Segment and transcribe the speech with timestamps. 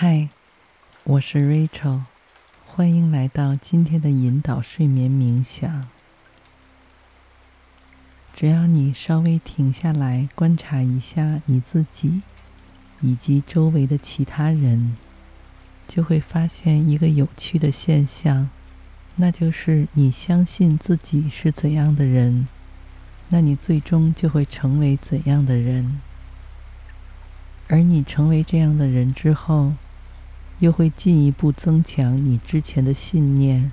[0.00, 0.28] 嗨，
[1.02, 2.02] 我是 Rachel，
[2.64, 5.88] 欢迎来到今天的引导睡眠冥想。
[8.32, 12.22] 只要你稍微停下来观察一下你自己
[13.00, 14.96] 以及周围的其他人，
[15.88, 18.48] 就会发现一个有趣的现象，
[19.16, 22.46] 那就是你相信自己是怎样的人，
[23.30, 26.00] 那你最终就会成为怎样的人。
[27.66, 29.72] 而你成为这样的人之后，
[30.60, 33.72] 又会进一步增强你之前的信念，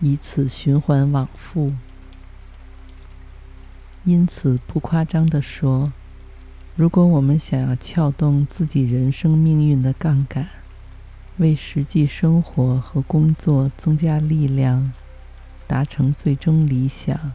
[0.00, 1.72] 以此循环往复。
[4.04, 5.92] 因此，不夸张地说，
[6.76, 10.48] 如果我们想要撬动自己人生命运的杠杆，
[11.38, 14.92] 为实际生活和工作增加力量，
[15.66, 17.32] 达成最终理想，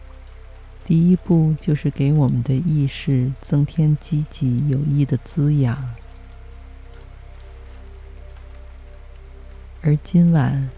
[0.85, 5.89] 第一步就是给我们的意识增添积极有益的滋养。
[9.81, 10.69] 而今晚，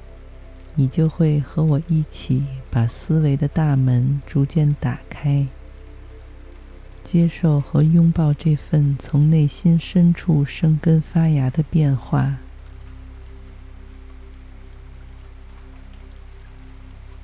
[0.76, 5.48] 你就会和我一起把思维的大门逐渐打开。
[7.04, 12.38] 接受和拥抱这份从内心深处生根发芽的变化，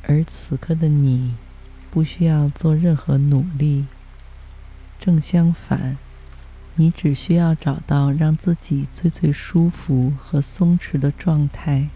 [0.02, 1.36] 而此刻的你
[1.92, 3.86] 不需要做任何努力。
[5.00, 5.98] 正相反，
[6.78, 11.90] 你只需要找到让自己最最舒服和松弛的状态。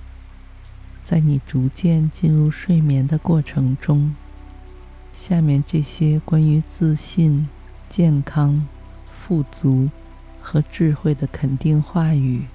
[1.04, 4.14] 在你逐渐进入睡眠的过程中，
[5.14, 7.48] 下面这些关于自信。
[7.90, 8.66] 健康、
[9.12, 9.90] 富足
[10.42, 12.46] 和智慧的肯定话语，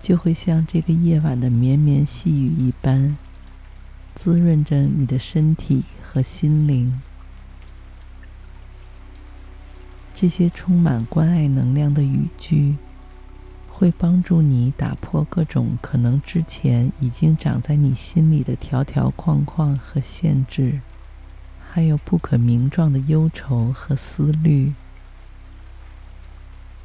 [0.00, 3.18] 就会像这个夜晚的绵绵细雨一般，
[4.14, 7.02] 滋润着你的身体和心灵。
[10.18, 12.76] 这些充满关爱能量的语句，
[13.68, 20.80] 会帮助你打破各种可能之前已经长在你心里的条条框框和限制。
[21.70, 24.72] 还有不可名状的忧愁和思虑，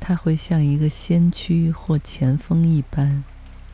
[0.02, 3.24] 它会像一个先驱或前锋一般，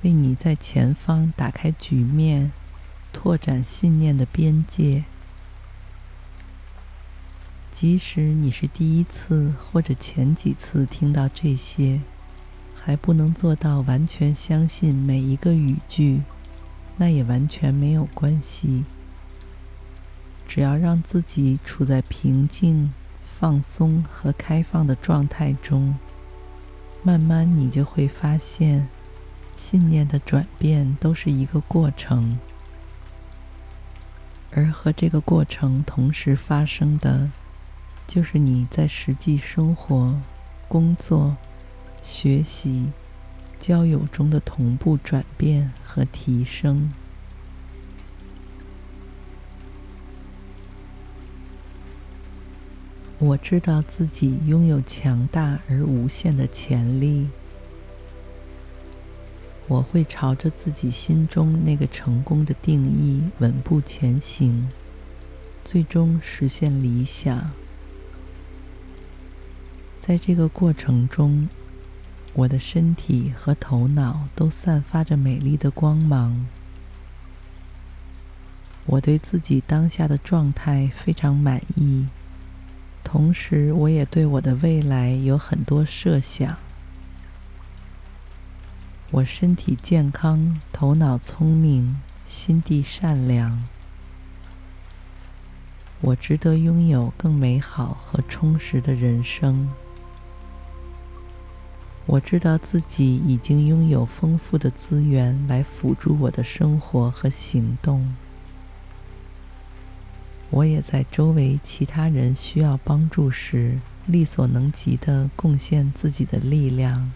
[0.04, 2.52] 为你在前方打开局面，
[3.12, 5.06] 拓展信念的边界。
[7.80, 12.02] 即使你是第一次或者前几次听到这些，
[12.74, 16.24] 还不能做到完全相信每一个语句，
[16.98, 18.84] 那也完全没有关系。
[20.48, 22.92] 只要让自己处在平静、
[23.24, 25.94] 放松和开放的状态中，
[27.04, 28.88] 慢慢你就会发现，
[29.56, 32.40] 信念的转变都是一个过程，
[34.52, 37.30] 而和这个过程同时发生的，
[38.08, 40.20] 就是你在实际生活、
[40.68, 41.36] 工作、
[42.02, 42.88] 学习、
[43.60, 46.90] 交友中的同步转变和提升。
[53.20, 57.28] 我知道自己拥有强大而无限的潜力。
[59.68, 64.70] 我会朝着自己心中那个成功的定义稳步前行，
[65.66, 67.52] 最终实现理想。
[70.08, 71.50] 在这个过程中，
[72.32, 76.48] 我的身体和头脑都散发着美丽的光芒。
[78.86, 82.08] 我对自己当下的状态非常满意。
[83.04, 86.56] 同时，我也对我的未来有很多设想。
[89.12, 93.62] 我身体健康，头脑聪明，心地善良。
[96.00, 99.68] 我值得拥有更美好和充实的人生。
[102.08, 108.16] 我知道自己已经拥有丰富的资源来辅助我的生活和行动。
[110.50, 117.12] 我也在周围其他人需要帮助时，力所能及地贡献自己的力量。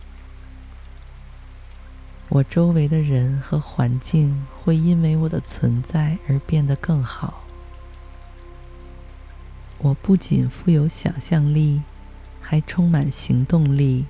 [2.28, 7.46] 我周围的人和环境会因为我的存在而变得更好。
[9.78, 11.82] 我不仅富有想象力，
[12.41, 14.05] 还充满行动力，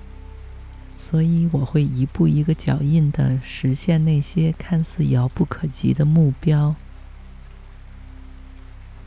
[1.04, 6.76] 所以我会一步一个脚印地实现那些看似遥不可及的目标。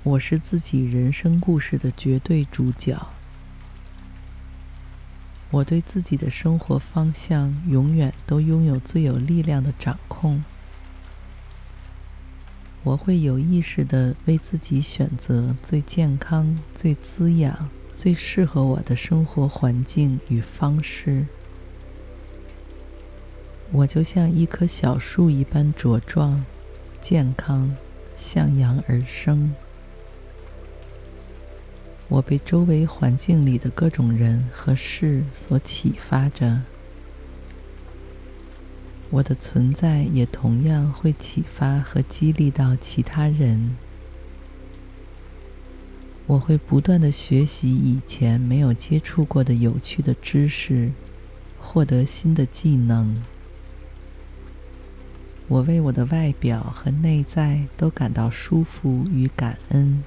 [0.03, 3.07] 我是自己人生故事的绝对主角。
[5.49, 10.43] 我对自己的生活方向永远都拥有最有力量的掌控。
[12.83, 21.25] 我会有意识地为自己选择最健康、最滋养、最适合我的生活环境与方式。
[23.71, 26.45] 我就像一棵小树一般茁壮、
[27.01, 27.75] 健康、
[28.15, 29.53] 向阳而生。
[32.07, 36.61] 我被周围环境里的各种人和事所启发着，
[39.09, 43.75] 我的存在也同样会启发和激励到其他人。
[46.27, 50.91] 我会不断的学习以前没有接触过的有趣的知识，
[51.59, 53.21] 获得新的技能。
[55.47, 60.03] 我为我的外表和内在都感到舒服与感恩。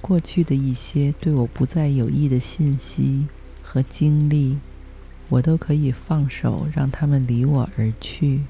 [0.00, 3.26] 过去的一些对我不再有益的信息
[3.62, 4.58] 和经历，
[5.28, 8.42] 我都可以放手，让他们离我而去。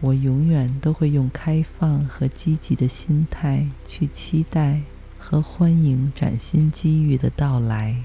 [0.00, 4.80] 我永远都会用开放和积极的心态去期待
[5.18, 8.02] 和欢迎崭新机遇的到来。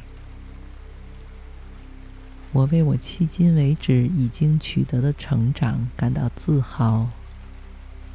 [2.56, 7.10] 我为我迄今为止已经取得的成长感到自豪。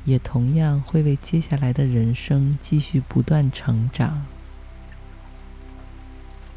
[0.07, 4.25] 也同样会为接下来的人生继续不断成长。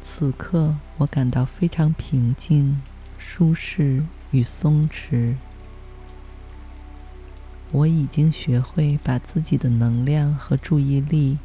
[0.02, 2.80] 此刻，我感到非常平静、
[3.18, 5.34] 舒适与松弛。
[7.70, 11.36] 我已经学会把自己的能量和注意力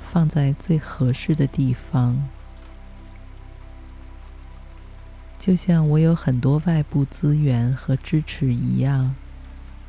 [0.00, 2.28] 放在最合适的地方，
[5.40, 9.14] 就像我有很多外部资源和支持一样。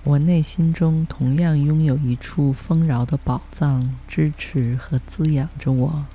[0.06, 6.06] 我内心中同样拥有一处丰饶的宝藏，支持和滋养着我。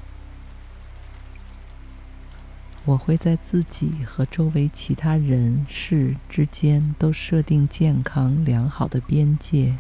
[2.86, 9.76] 我会在自己和周围其他人事之间都设定健康良好的边界。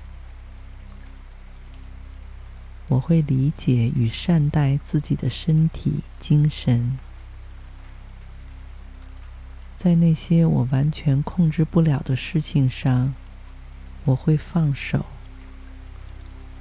[2.88, 6.98] 我会理解与善待自己的身体、精神。
[9.86, 13.14] 在那些我完全控制不了的事情上，
[14.04, 15.06] 我会放手，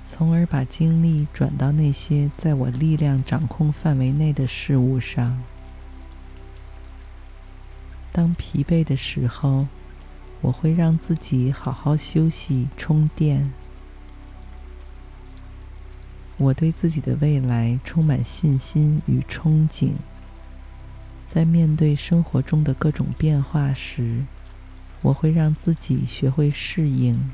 [0.05, 5.41] 从而把精力转到那些在我力量掌控范围内的事物上。
[8.11, 9.65] 当疲惫的时候，
[10.41, 13.51] 我会让自己好好休息、充电。
[16.37, 19.93] 我对自己的未来充满信心与憧憬。
[21.27, 24.23] 在面对生活中的各种变化时，
[25.01, 27.29] 我会让自己学会适应，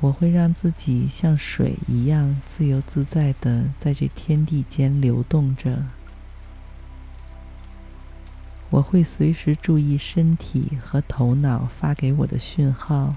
[0.00, 5.82] 我会让自己像水一样自由自在地在这天地间流动着。
[8.70, 13.14] 我会随时注意身体和头脑发给我的讯号。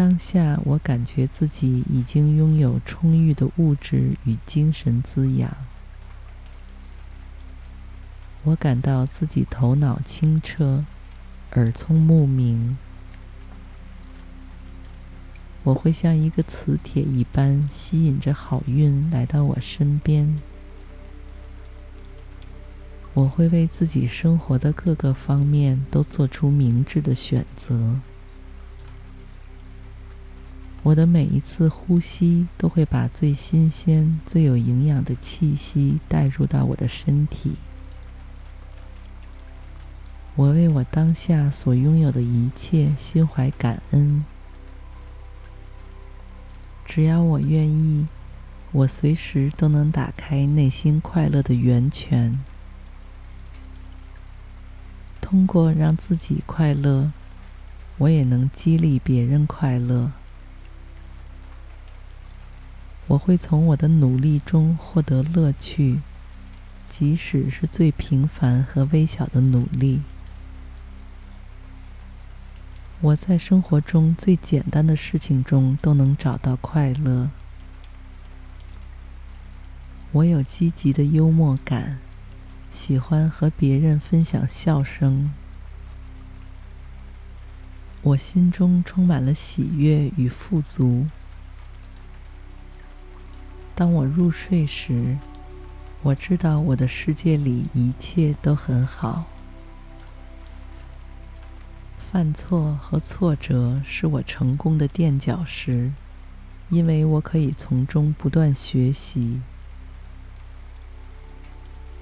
[0.00, 5.54] 当下，我感觉自己已经拥有充裕的物质与精神滋养。
[8.44, 10.86] 我感到自己头脑清澈，
[11.52, 12.78] 耳聪目明。
[15.64, 20.40] 我会像一个磁铁一般吸引着好运来到我身边。
[23.12, 28.00] 我会为自己生活的各个方面都做出明智的选择。
[30.82, 37.56] 我的每一次呼吸都会把最新鲜、最有营养的气息带入到我的身体。
[40.36, 44.24] 我为我当下所拥有的一切心怀感恩。
[46.86, 48.06] 只要我愿意，
[48.72, 52.42] 我随时都能打开内心快乐的源泉。
[55.20, 57.12] 通过让自己快乐，
[57.98, 60.10] 我也能激励别人快乐。
[63.10, 65.98] 我会从我的努力中获得乐趣，
[66.88, 70.02] 即使是最平凡和微小的努力。
[73.00, 77.30] 我在生活中最简单的事情中都能找到快乐。
[80.12, 81.98] 我有积极的幽默感，
[82.70, 85.32] 喜欢和别人分享笑声。
[88.02, 91.08] 我心中充满了喜悦与富足。
[93.80, 95.16] 当我入睡时，
[96.02, 99.24] 我知道我的世界里一切都很好。
[101.98, 105.92] 犯错和挫折是我成功的垫脚石，
[106.68, 109.40] 因为我可以从中不断学习。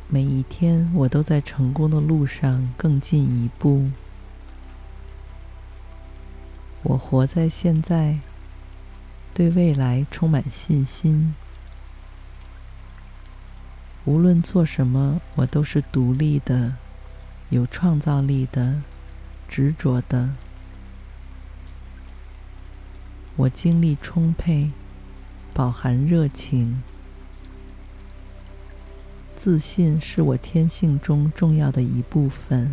[0.09, 3.89] 每一天，我都在成功的路上更进一步。
[6.83, 8.19] 我活在现在，
[9.33, 11.37] 对未来充满信心。
[14.09, 16.73] 无论做什么，我都是独立的、
[17.51, 18.81] 有创造力的、
[19.47, 20.31] 执着的。
[23.37, 24.71] 我精力充沛，
[25.53, 26.83] 饱含热情。
[29.37, 32.73] 自信是我天性中重要的一部分。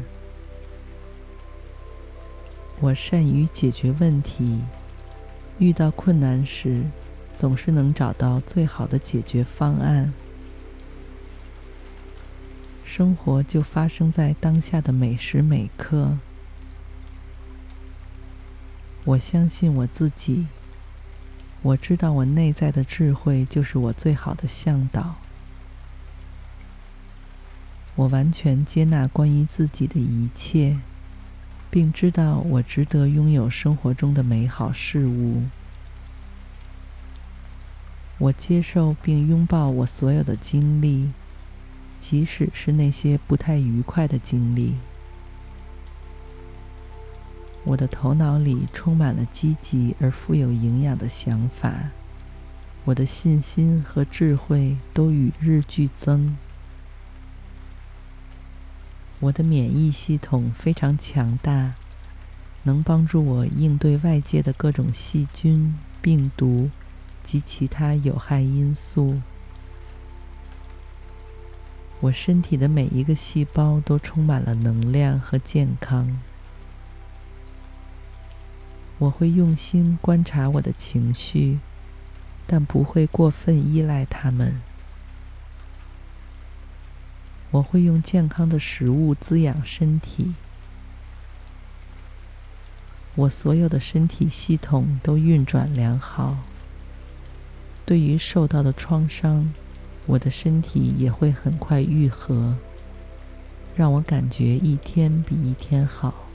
[2.80, 4.62] 我善于解决问题，
[5.60, 6.86] 遇到困难时，
[7.36, 10.14] 总是能找到最好的解决方案。
[12.98, 16.18] 生活就发生在当下的每时每刻。
[19.04, 20.48] 我相信我自己，
[21.62, 25.16] 我知道我内在的智慧就是我最好的向导。
[27.96, 30.78] 我完全接纳关于自己的一切。
[31.70, 35.44] 并知道我值得拥有生活中的美好事物。
[38.18, 41.10] 我接受并拥抱我所有的经历，
[42.00, 44.76] 即使是那些不太愉快的经历。
[47.64, 51.90] 我的头脑里充满了积极而富有营养的想法，
[52.84, 56.38] 我的信心和智慧都与日俱增。
[59.22, 61.74] 我的免疫系统非常强大，
[62.64, 66.70] 能帮助我应对外界的各种细菌、病毒
[67.24, 69.22] 及其他有害因素。
[72.06, 76.20] 我身体的每一个细胞都充满了能量和健康。
[79.00, 81.60] 我会用心观察我的情绪，
[82.46, 84.62] 但不会过分依赖它们。
[87.52, 90.36] 我会用健康的食物滋养身体。
[93.16, 96.38] 我所有的身体系统都运转良好。
[97.86, 99.54] 对于受到的创伤，
[100.08, 102.56] 我的身体也会很快愈合，
[103.76, 106.26] 让我感觉一天比一天好。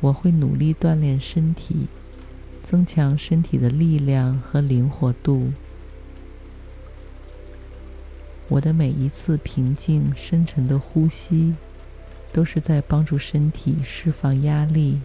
[0.00, 1.86] 我会努力锻炼身体，
[2.62, 5.52] 增强身体的力量和灵活度。
[8.48, 11.54] 我的每一次平静、深沉的呼吸，
[12.32, 15.00] 都是在帮助身体释放压力。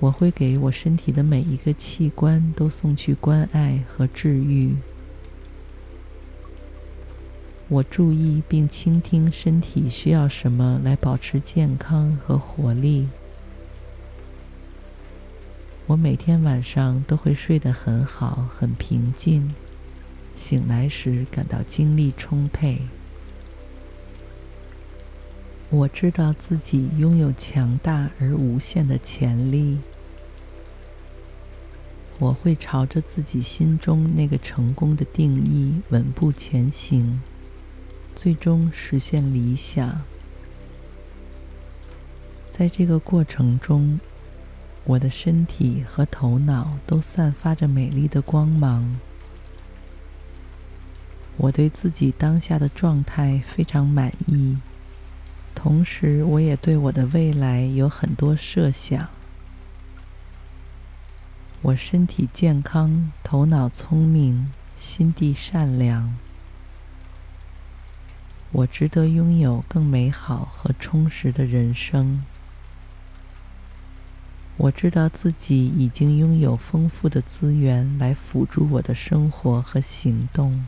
[0.00, 4.74] 我会给我身体的每一个器官都送去关爱和治愈。
[7.68, 13.08] 我注意并倾听身体需要什么来保持健康和活力。
[15.86, 19.54] 我每天晚上都会睡得很好，很平静。
[20.36, 22.78] 醒来时感到精力充沛。
[25.70, 29.78] 我知道自己拥有强大而无限的潜力。
[32.18, 37.20] 我会朝着自己心中那个成功的定义稳步前行，
[38.16, 40.02] 最终实现理想。
[42.50, 44.00] 在这个过程中，
[44.84, 48.98] 我的身体和头脑都散发着美丽的光芒。
[51.36, 54.56] 我对自己当下的状态非常满意，
[55.54, 59.08] 同时我也对我的未来有很多设想。
[61.60, 66.16] 我身体健康，头脑聪明，心地善良。
[68.52, 72.24] 我值得拥有更美好和充实的人生。
[74.56, 80.64] 我知道自己已经拥有丰富的资源来辅助我的生活和行动。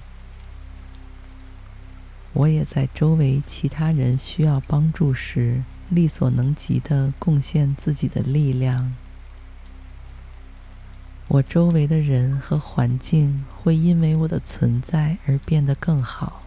[2.33, 8.93] 我也在周围其他人需要帮助时，力所能及地贡献自己的力量。
[11.33, 16.43] 我周围的人和环境会因为我的存在而变得更好。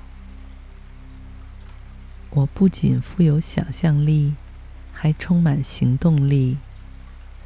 [2.32, 4.34] 我不仅富有想象力，
[4.92, 6.58] 还充满行动力，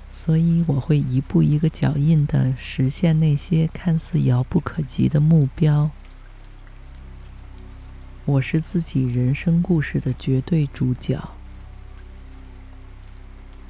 [0.10, 5.92] 所以我会一步一个脚印地实现那些看似遥不可及的目标。
[8.26, 11.37] 我是自己人生故事的绝对主角。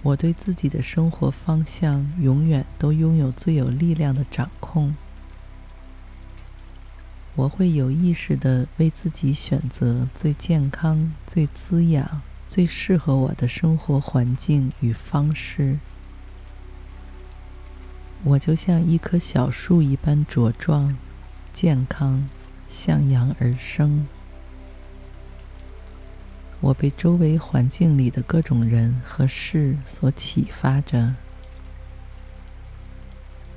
[0.08, 4.96] 我对自己的生活方向永远都拥有最有力量的掌控。
[7.36, 15.78] 我会有意识地为自己选择最健康、最滋养、最适合我的生活环境与方式。
[18.24, 20.98] 我就像一棵小树一般茁壮、
[21.52, 22.30] 健康、
[22.70, 24.08] 向阳而生。
[26.60, 31.14] 我被周围环境里的各种人和事所启发着。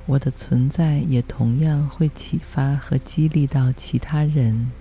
[0.05, 4.71] 我的存在也同样会启发和激励到其他人。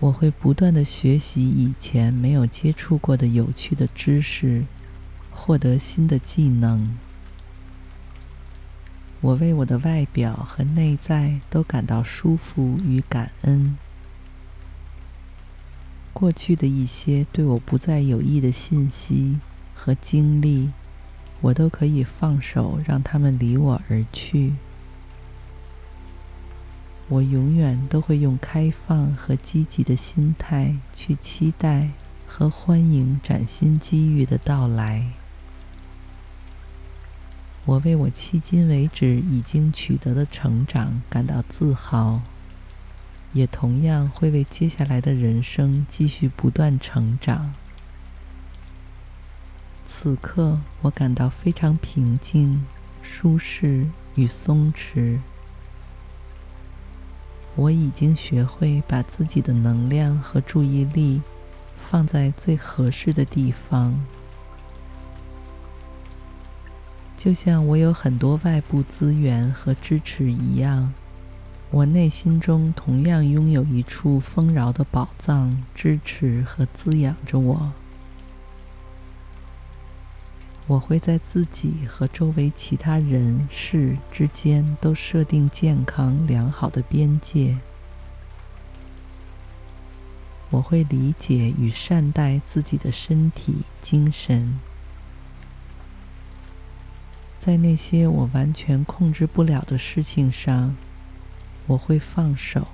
[0.00, 4.64] 我会不断地学习以前没有接触过的有趣的知识，
[5.30, 6.96] 获得新的技能。
[9.20, 13.76] 我为我的外表和内在都感到舒服与感恩。
[16.18, 19.38] 过去的一些对我不再有益的信息
[19.72, 20.68] 和经历，
[21.40, 24.54] 我都可以放手，让他们离我而去。
[27.08, 31.90] 我永远都会用开放和积极的心态去期待
[32.26, 35.12] 和欢迎崭新机遇的到来。
[37.64, 42.20] 我为我迄今为止已经取得的成长感到自豪，
[43.32, 47.52] 也同样会为接下来的人生继续不断成长。
[49.86, 52.64] 此刻，我感到非常平静、
[53.02, 55.18] 舒适与松弛。
[57.56, 61.20] 我已经学会把自己的能量和注意力
[61.76, 63.98] 放在最合适的地方。
[67.16, 70.94] 就像我有很多外部资源和支持一样，
[71.70, 77.72] 我内心中同样拥有一处丰饶的宝藏，支持和滋养着我。
[80.66, 87.56] 我会在自己和周围其他人事之间都设定健康良好的边界。
[90.50, 94.58] 我会理解与善待自己的身体、精神。
[97.38, 100.74] 在那些我完全控制不了的事情上，
[101.68, 102.66] 我会放手，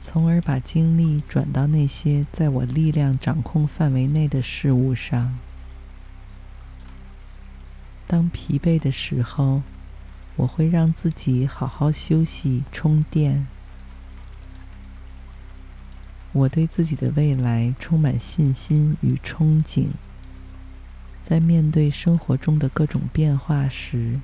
[0.00, 5.36] 从而把精力转到那些在我力量掌控范围内的事物上。
[8.06, 9.62] 当疲惫的时候，
[10.36, 13.46] 我会让自己好好休息、充电。
[16.32, 19.88] 我对自己的未来充满信心与憧憬。
[21.22, 24.20] 在面对生活中的各种变化时，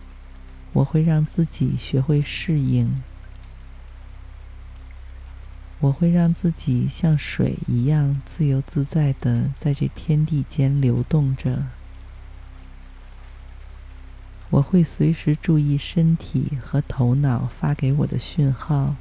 [0.77, 3.03] 我会让自己学会适应。
[5.81, 11.65] 我会让自己像水一样自由自在地在这天地间流动着。
[14.51, 18.97] 我会随时注意身体和头脑发给我的讯号。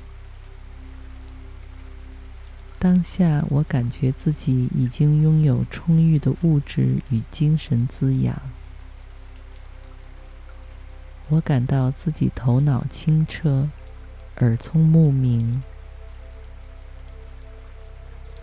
[2.80, 8.42] 当下，我感觉自己已经拥有充裕的物质与精神滋养。
[11.30, 13.68] 我感到自己头脑清澈，
[14.38, 15.64] 耳聪目明。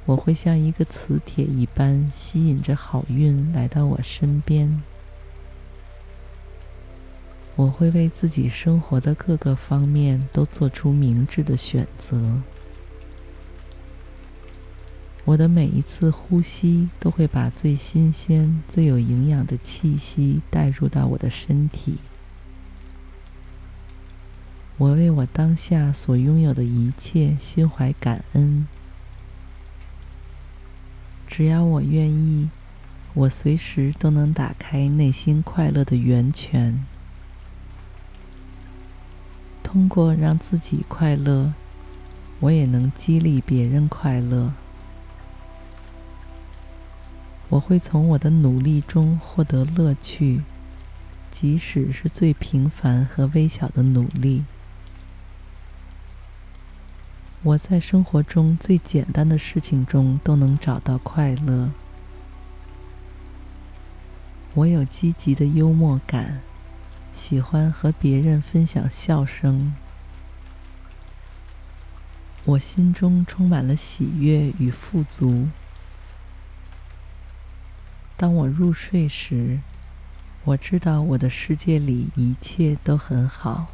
[0.05, 4.83] 我会像一个磁铁一般吸引着好运来到我身边。
[7.55, 12.41] 我会为自己生活的各个方面都做出明智的选择。
[15.25, 21.99] 我的每一次呼吸都会把最新鲜、最有营养的气息带入到我的身体。
[24.83, 28.67] 我为我当下所拥有的一切心怀感恩。
[31.25, 32.51] 只要我愿意，
[33.15, 36.85] 我随时都能打开内心快乐的源泉。
[39.63, 41.53] 通过让自己快乐，
[42.41, 44.53] 我也能激励别人快乐。
[47.51, 50.43] 我会从我的努力中获得乐趣，
[51.31, 54.43] 即使是最平凡和微小的努力。
[57.45, 61.73] 我在生活中最简单的事情中都能找到快乐。
[64.55, 66.41] 我有积极的幽默感，
[67.13, 69.75] 喜欢和别人分享笑声。
[72.45, 75.49] 我心中充满了喜悦与富足。
[78.17, 79.59] 当我入睡时，
[80.45, 83.67] 我知道我的世界里一切都很好。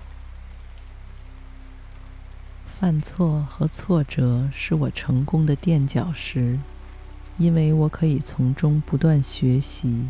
[2.81, 6.61] 犯错和挫折是我成功的垫脚石，
[7.37, 10.05] 因为我可以从中不断学习。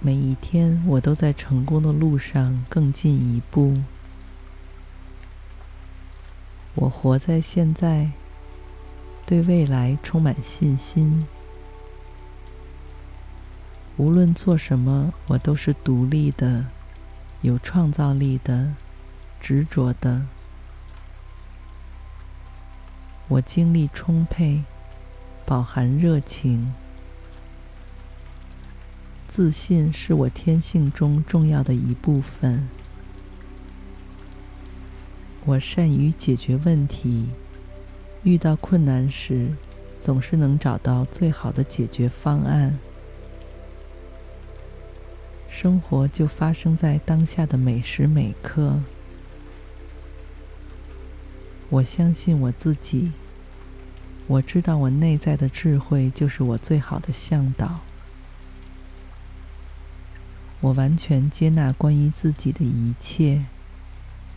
[0.00, 3.76] 每一天，我都在成功的路上更进一步。
[6.76, 8.12] 我活在现在，
[9.26, 11.26] 对未来充满信心。
[13.98, 16.64] 无论做什么，我都是独立的、
[17.42, 18.72] 有创造力的、
[19.40, 20.22] 执着的。
[23.28, 24.64] 我精力充沛，
[25.46, 26.72] 饱含热情。
[29.28, 32.68] 自信是我天性中重要的一部分。
[35.44, 37.28] 我善于解决问题，
[38.24, 39.52] 遇到困难时，
[40.00, 42.78] 总是能找到最好的解决方案。
[45.48, 48.80] 生活就发生在当下的每时每刻。
[51.70, 53.12] 我相信我自己，
[54.26, 57.80] 我知道我内在的智慧就是我最好的向导。
[60.60, 63.46] 我完全接纳关于自己的一切。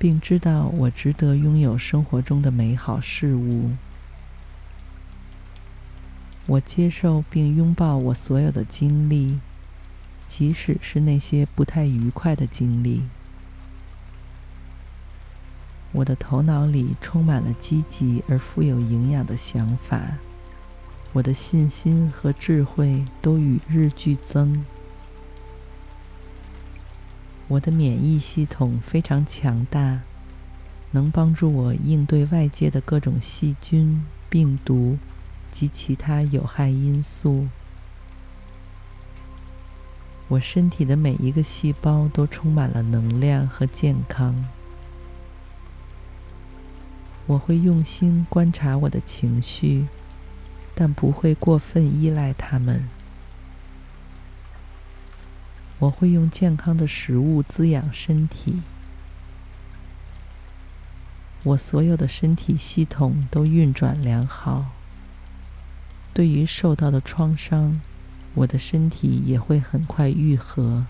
[0.03, 3.69] 并知道我值得拥有生活中的美好事物。
[6.45, 9.39] 我接受并拥抱我所有的经历，
[10.27, 13.03] 即使是那些不太愉快的经历。
[15.93, 20.17] 我的头脑里充满了积极而富有营养的想法，
[21.13, 24.65] 我的信心和智慧都与日俱增。
[27.47, 29.99] 我的免疫系统非常强大，
[30.91, 34.97] 能帮助我应对外界的各种细菌、病毒
[35.51, 37.47] 及其他有害因素。
[40.29, 44.43] 我身体的每一个细胞都充满了能量和健康。
[47.25, 49.87] 我会用心观察我的情绪，
[50.75, 52.89] 但不会过分依赖他们。
[55.79, 58.61] 我会用健康的食物滋养身体。
[61.43, 64.71] 我所有的身体系统都运转良好。
[66.13, 67.81] 对于受到的创伤，
[68.35, 70.85] 我的身体也会很快愈合，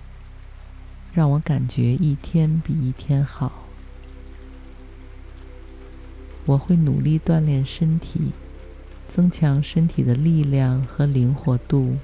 [1.13, 3.62] 让我感觉一天比一天好。
[6.46, 8.32] 我会努力锻炼身体，
[9.08, 11.96] 增强身体的力量和灵活度。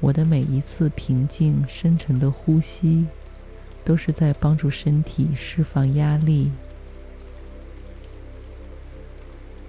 [0.00, 3.04] 我的每一次平静、深沉的呼吸，
[3.84, 6.50] 都是在帮助身体释放压力。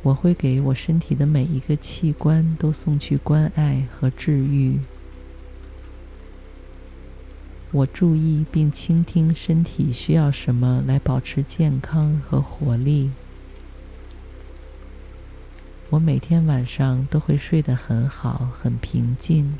[0.03, 4.79] 我会给我身体的每一个器官都送去关爱和治愈。
[7.71, 13.11] 我注意并倾听身体需要什么来保持健康和活力。
[15.89, 19.55] 我每天晚上都会睡得很好，很平静。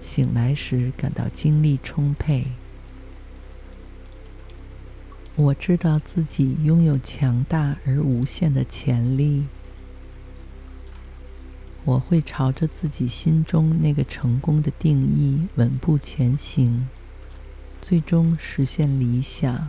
[0.00, 2.46] 醒来时感到精力充沛。
[5.34, 9.46] 我知道自己拥有强大而无限的潜力。
[11.84, 16.88] 我会朝着自己心中那个成功的定义稳步前行，
[17.86, 19.68] 最终实现理想。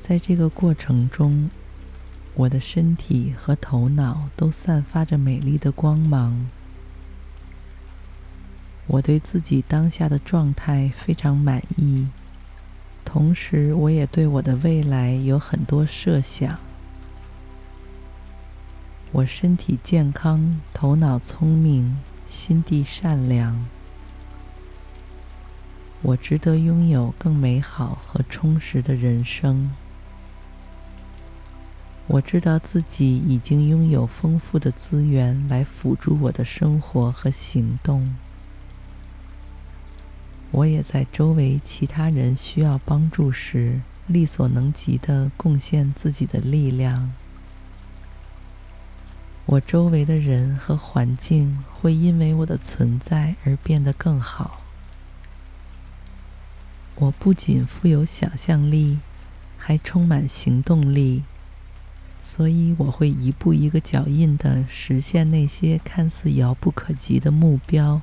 [0.00, 1.50] 在这个过程中，
[2.32, 6.46] 我的身体和头脑都散发着美丽的光芒。
[8.86, 12.06] 我对自己当下的状态非常满意，
[13.04, 16.58] 同时我也对我的未来有很多设想。
[19.12, 23.66] 我身体健康，头脑聪明，心地善良。
[26.02, 29.70] 我值得拥有更美好和充实的人生。
[32.06, 38.16] 我知道自己已经拥有丰富的资源来辅助我的生活和行动。
[40.50, 47.12] 我也在周围其他人需要帮助时，力所能及地贡献自己的力量。
[49.44, 54.62] 我周围的人和环境会因为我的存在而变得更好。
[57.00, 58.98] 我不仅富有想象力，
[59.56, 61.22] 还充满行动力，
[62.20, 68.00] 所以我会一步一个脚印地实现那些看似遥不可及的目标。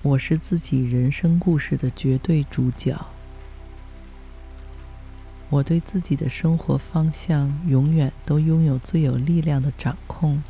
[0.00, 2.98] 我是自己人生故事的绝对主角。
[5.50, 10.42] 我对自己的生活方向永远都拥有最有力量的掌控。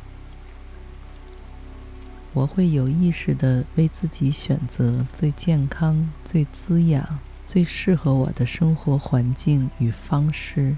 [2.35, 10.75] 我会有意识地为自己选择最健康、最滋养、最适合我的生活环境与方式。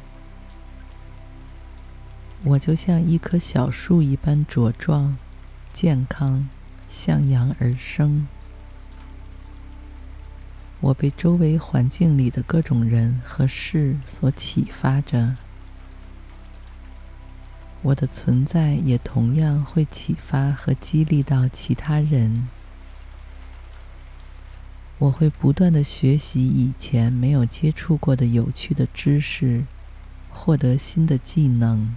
[2.44, 5.18] 我就像一棵小树一般茁壮、
[5.74, 6.48] 健康、
[6.88, 8.28] 向阳而生。
[10.80, 15.36] 我被周围环境里的各种人和事所启发着，
[17.88, 22.50] 我的存在也同样会启发和激励到其他人。
[24.98, 29.64] 我会不断地学习以前没有接触过的有趣的知识，
[30.30, 31.96] 获得新的技能。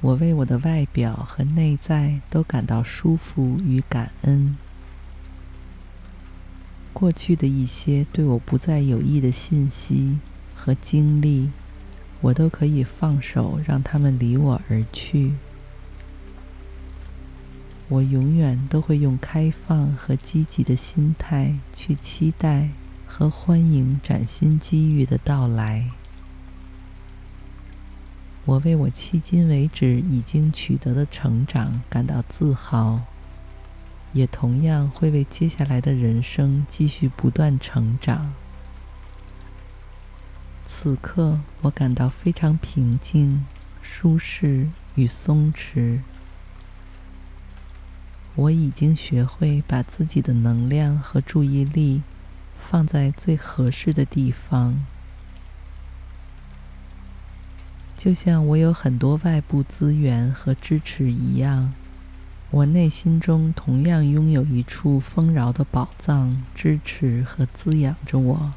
[0.00, 4.56] 我为我的外表和内在都感到舒服与感恩。
[6.94, 10.18] 过去的一些对我不再有益的信息
[10.56, 11.50] 和经历，
[12.20, 15.34] 我都可以放手，让他们离我而去。
[17.88, 22.68] 我永远都会用开放和积极的心态去期待
[23.06, 25.90] 和欢迎崭新机遇的到来。
[28.44, 33.00] 我为我迄今为止已经取得的成长感到自豪，
[34.12, 38.34] 也同样会为接下来的人生继续不断成长。
[40.80, 43.44] 此刻，我感到非常平静、
[43.82, 45.98] 舒适与松弛。
[48.36, 52.02] 我已经学会把自己的能量和注意力
[52.56, 54.86] 放在最合适的地方。
[57.96, 61.74] 就像我有很多外部资源和支持一样，
[62.52, 68.52] 我内心中同样拥有一处丰饶的宝藏，支持和滋养着我。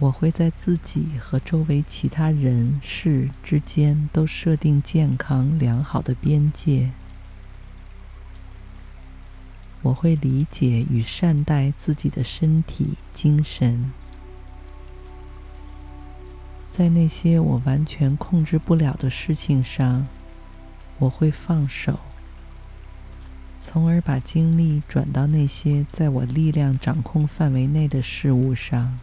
[0.00, 6.90] 我会在自己和周围其他人事之间都设定健康良好的边界。
[9.82, 13.92] 我会理解与善待自己的身体、精神。
[16.72, 20.06] 在那些我完全控制不了的事情上，
[20.98, 21.98] 我会放手，
[23.60, 28.98] 从而把精力转到那些在我力量掌控范围内的事物上。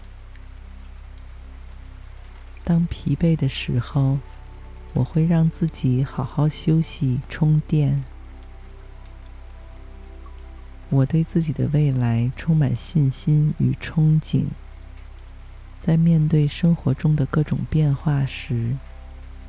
[2.68, 4.18] 当疲惫的时候，
[4.94, 8.04] 我会让自己好好休息、充电。
[10.90, 14.48] 我对自己的未来充满信心与憧憬。
[15.80, 18.76] 在面对生活中的各种变化时，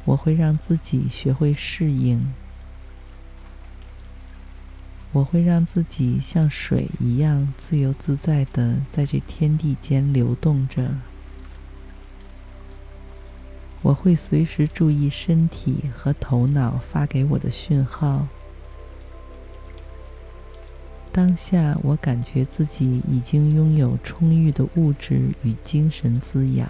[0.05, 2.33] 我会让自己学会适应。
[5.11, 10.95] 我会让自己像水一样自由自在地在这天地间流动着。
[13.83, 18.27] 我会随时注意身体和头脑发给我的讯号。
[21.13, 26.69] 当下，我感觉自己已经拥有充裕的物质与精神滋养。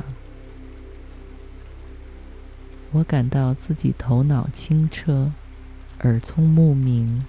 [2.93, 5.33] 我感到自己头脑清澈，
[6.01, 7.25] 耳聪目明。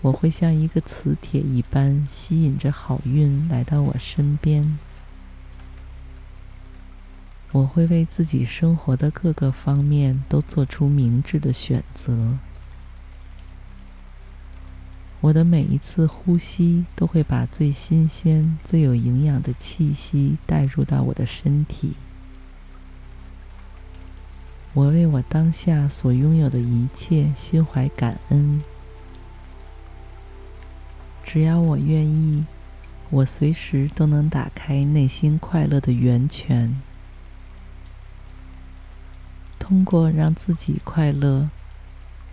[0.00, 4.78] 我会像一个磁铁一般吸引着好运来到我身边。
[7.52, 12.38] 我会为自己生活的各个方面都做出明智的选择。
[15.20, 21.94] 我的每一次呼吸都会把最新鲜、最有营养的气息带入到我的身体。
[24.74, 28.62] 我为我当下所拥有的一切心怀感恩。
[31.24, 32.44] 只要我愿意，
[33.10, 36.80] 我随时都能打开内心快乐的源泉。
[39.68, 41.50] 通过让自己快乐，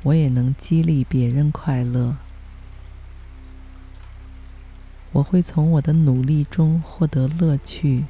[0.04, 2.16] 我也能激励别人快乐。
[5.12, 8.06] 我会从我的努力中获得乐趣，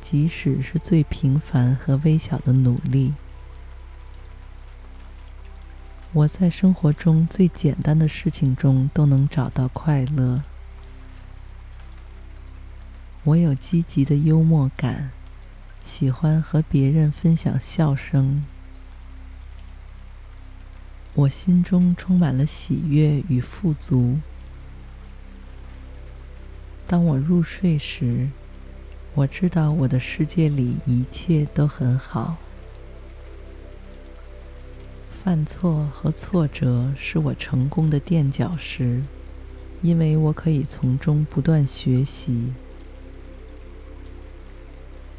[0.00, 3.14] 即使是最平凡和微小的努力。
[6.12, 10.42] 我在生活中最简单的事情中都能找到快乐。
[13.22, 15.12] 我有积极的幽默感，
[15.84, 18.44] 喜欢和别人分享笑声。
[21.14, 24.18] 我心中充满了喜悦与富足。
[26.86, 28.28] 当我入睡时，
[29.14, 32.36] 我知道我的世界里一切都很好。
[35.22, 39.02] 犯错和挫折是我成功的垫脚石，
[39.82, 42.52] 因为我可以从中不断学习。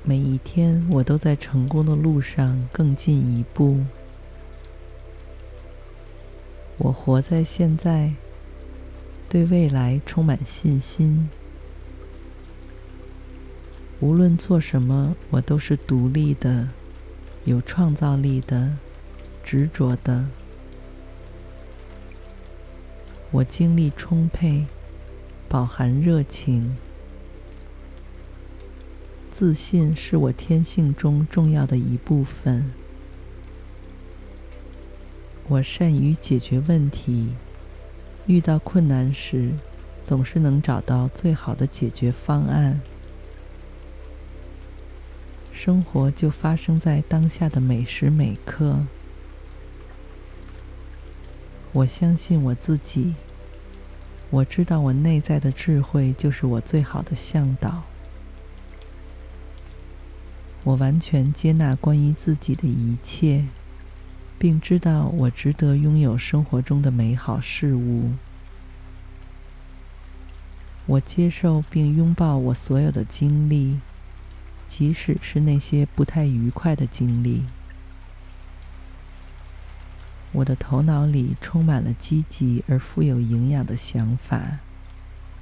[0.06, 3.80] 每一天，我都在成功的路上更进一步。
[6.78, 8.14] 我活在现在，
[9.30, 11.30] 对未来充满信心。
[14.02, 16.68] 无论做什么，我都是独立的、
[17.46, 18.74] 有创造力的、
[19.42, 20.26] 执着的。
[23.32, 24.66] 我精力充沛，
[25.48, 26.76] 饱含热情。
[29.34, 32.72] 自信是我天性中重要的一部分。
[35.48, 37.30] 我善于解决问题，
[38.28, 39.50] 遇到困难时，
[40.04, 42.80] 总是能找到最好的解决方案。
[45.52, 48.82] 生活就发生在当下的每时每刻。
[51.72, 53.16] 我相信我自己，
[54.30, 57.82] 我知道我内在的智慧就是我最好的向导。
[60.64, 63.46] 我完全接纳关于自己的一切，
[64.40, 68.12] 并知道我值得拥有生活中的美好事物。
[70.86, 73.80] 我接受并拥抱我所有的经历，
[74.68, 77.44] 即使是那些不太愉快的经历。
[80.32, 84.60] 我的头脑里充满了积极而富有营养的想法，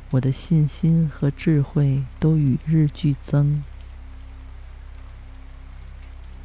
[0.09, 3.63] 我的信心和智慧都与日俱增。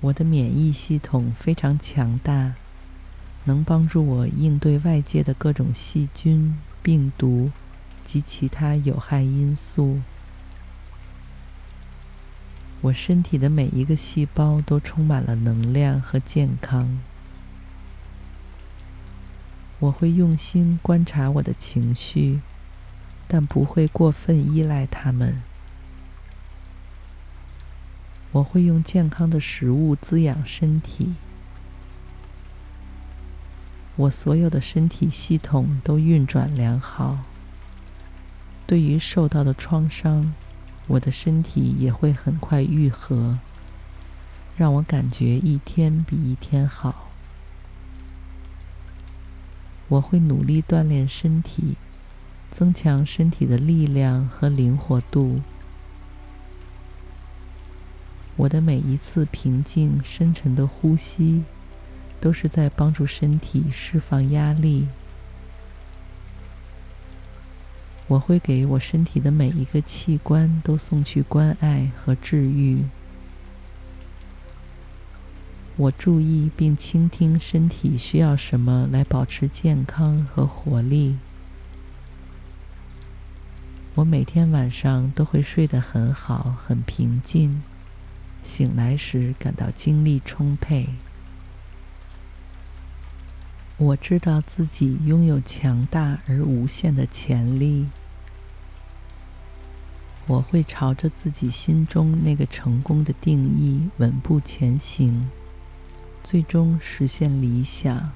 [0.02, 2.54] 我的免疫系统非常强大，
[3.44, 7.50] 能帮助我应对外界的各种细菌、病毒
[8.04, 10.00] 及其他有害因素。
[12.82, 16.98] 我身体的每一个细胞都充满了能量和健康。
[19.78, 22.40] 我会用心观察我的情绪，
[23.26, 25.42] 但不会过分依赖它们。
[28.36, 31.14] 我会用健康的食物滋养身体。
[33.96, 37.18] 我所有的身体系统都运转良好。
[38.66, 40.34] 对于受到的创伤，
[40.86, 43.38] 我的身体也会很快愈合，
[44.54, 47.08] 让我感觉一天比一天好。
[49.88, 51.76] 我会努力锻炼身体，
[52.50, 55.40] 增强身体的力量和灵活度。
[58.36, 61.42] 我的每一次平静、深沉的呼吸，
[62.20, 64.86] 都是在帮助身体释放压力。
[68.08, 72.84] 我会给我身体的每一个器官都送去关爱和治愈。
[75.76, 81.16] 我注意并倾听身体需要什么来保持健康和活力。
[83.96, 87.62] 我每天晚上都会睡得很好，很平静，
[88.46, 90.88] 醒来时感到精力充沛。
[93.76, 97.88] 我知道自己拥有强大而无限的潜力。
[100.26, 105.30] 我会朝着自己心中那个成功的定义稳步前行。
[106.24, 108.10] 最终实现理想。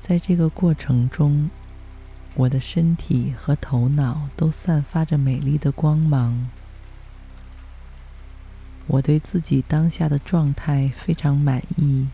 [0.00, 1.50] 在这个过程中，
[2.34, 6.48] 我的身体和头脑都散发着美丽的光芒。
[8.88, 12.08] 我对自己当下的状态非常满意，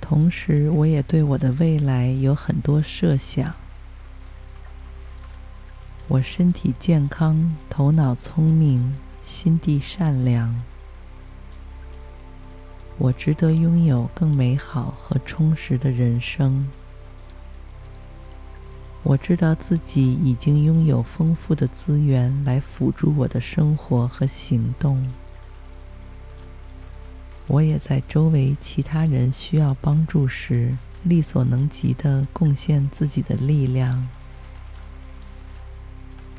[0.00, 3.54] 同时我也对我的未来有很多设想。
[6.08, 10.54] 我身体健康，头脑聪明，心地善良。
[12.96, 16.68] 我值得拥有更美好和充实的人生。
[19.02, 25.12] 我知道自己已经拥有丰富的资源来辅助我的生活和行动。
[27.46, 34.08] 我也在周围其他人需要帮助时，力所能及地贡献自己的力量。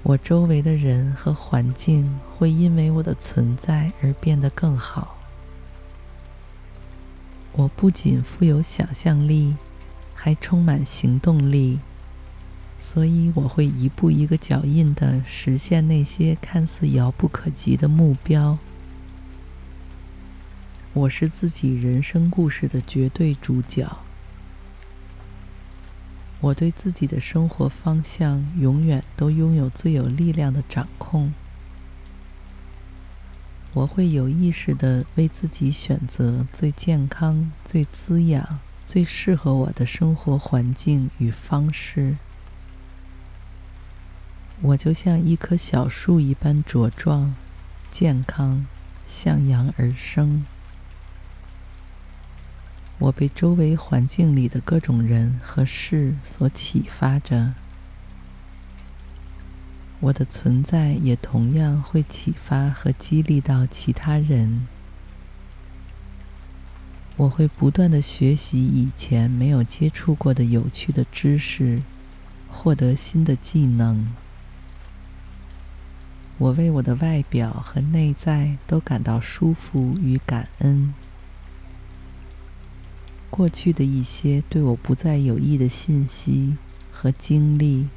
[0.01, 5.17] 我周围的人和环境会因为我的存在而变得更好。
[7.53, 9.55] 我不仅富有想象力，
[10.13, 11.79] 还充满行动力，
[12.77, 18.57] 所以我会一步一个脚印地实现那些看似遥不可及的目标。
[20.95, 23.97] 我是自己人生故事的绝对主角。
[26.39, 31.33] 我对自己的生活方向永远都拥有最有力量的掌控。
[33.73, 42.15] 我会有意识地为自己选择最健康、最滋养、最适合我的生活环境与方式。
[44.61, 47.35] 我就像一棵小树一般茁壮、
[47.91, 48.65] 健康、
[49.05, 50.45] 向阳而生。
[52.97, 57.53] 我被周围环境里的各种人和事所启发着。
[59.99, 64.67] 我的存在也同样会启发和激励到其他人。
[67.17, 71.81] 我会不断地学习以前没有接触过的有趣的知识，
[72.51, 74.13] 获得新的技能。
[76.37, 80.93] 我为我的外表和内在都感到舒服与感恩。
[83.35, 86.55] 过去的一些对我不再有益的信息
[86.89, 87.89] 和经历。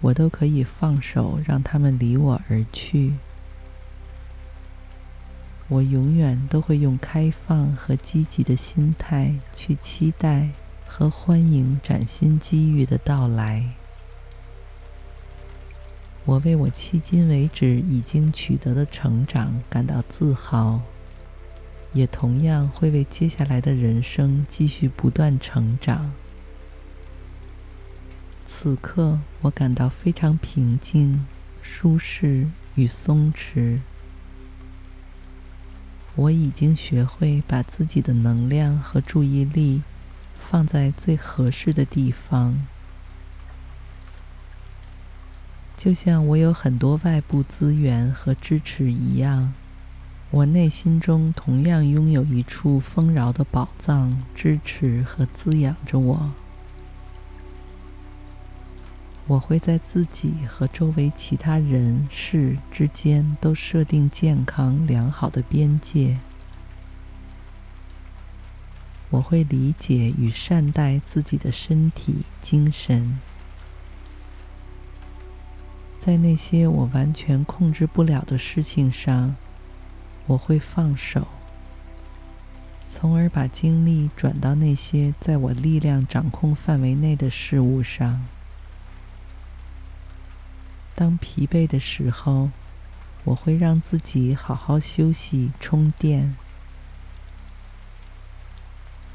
[0.00, 3.14] 我都可以放手，让他们离我而去。
[5.66, 10.50] 我永远都会用开放和积极的心态去期待
[10.86, 13.74] 和欢迎崭新机遇的到来。
[16.24, 20.80] 我为我迄今为止已经取得的成长感到自豪，
[21.92, 26.12] 也同样会为接下来的人生继续不断成长。
[28.46, 31.26] 此刻，我感到非常平静、
[31.62, 33.78] 舒适与松弛。
[36.16, 39.82] 我已经学会把自己的能量和注意力
[40.34, 42.66] 放在最合适的地方。
[45.76, 49.54] 就像我有很多外部资源和支持一样，
[50.30, 56.32] 我内心中同样拥有一处丰饶的宝藏，支持和滋养着我。
[59.26, 66.18] 我会在自己和周围其他人事之间都设定健康良好的边界。
[69.10, 73.18] 我会理解与善待自己的身体、精神。
[75.98, 79.34] 在那些我完全控制不了的事情上，
[80.28, 81.26] 我会放手，
[82.88, 88.24] 从而把精力转到那些在我力量掌控范围内的事物上。
[90.94, 92.50] 当疲惫的时候，
[93.24, 96.36] 我会让自己好好休息、充电。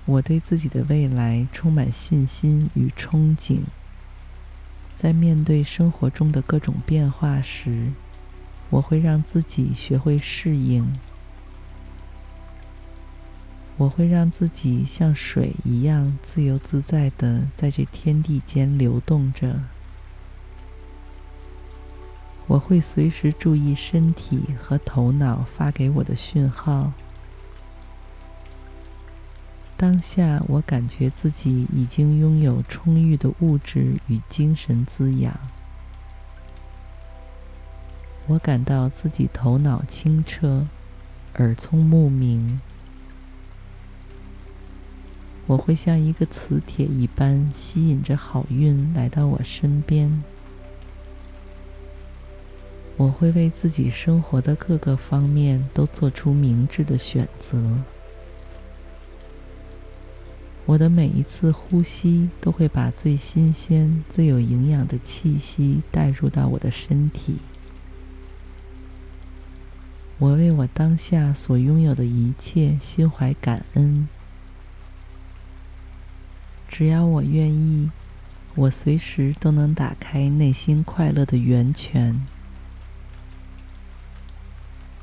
[0.06, 3.62] 我对自己的未来充满信心与憧憬。
[4.96, 7.92] 在面对生活中的各种变化时，
[8.74, 10.92] 我会让自己学会适应。
[13.78, 19.62] 我会让自己像水一样自由自在地在这天地间流动着。
[22.48, 26.94] 我会随时注意身体和头脑发给我的讯号。
[29.78, 35.38] 当下，我感觉自己已经拥有充裕的物质与精神滋养。
[38.28, 40.66] 我感到自己头脑清澈，
[41.36, 42.62] 耳聪目明。
[45.46, 50.24] 我会像一个磁铁一般吸引着好运来到我身边。
[52.96, 57.78] 我会为自己生活的各个方面都做出明智的选择。
[60.66, 67.40] 我的每一次呼吸都会把最新鲜、最有营养的气息带入到我的身体。
[70.24, 74.08] 我为我当下所拥有的一切心怀感恩。
[76.66, 77.92] 只要我愿意，
[78.56, 82.26] 我随时都能打开内心快乐的源泉。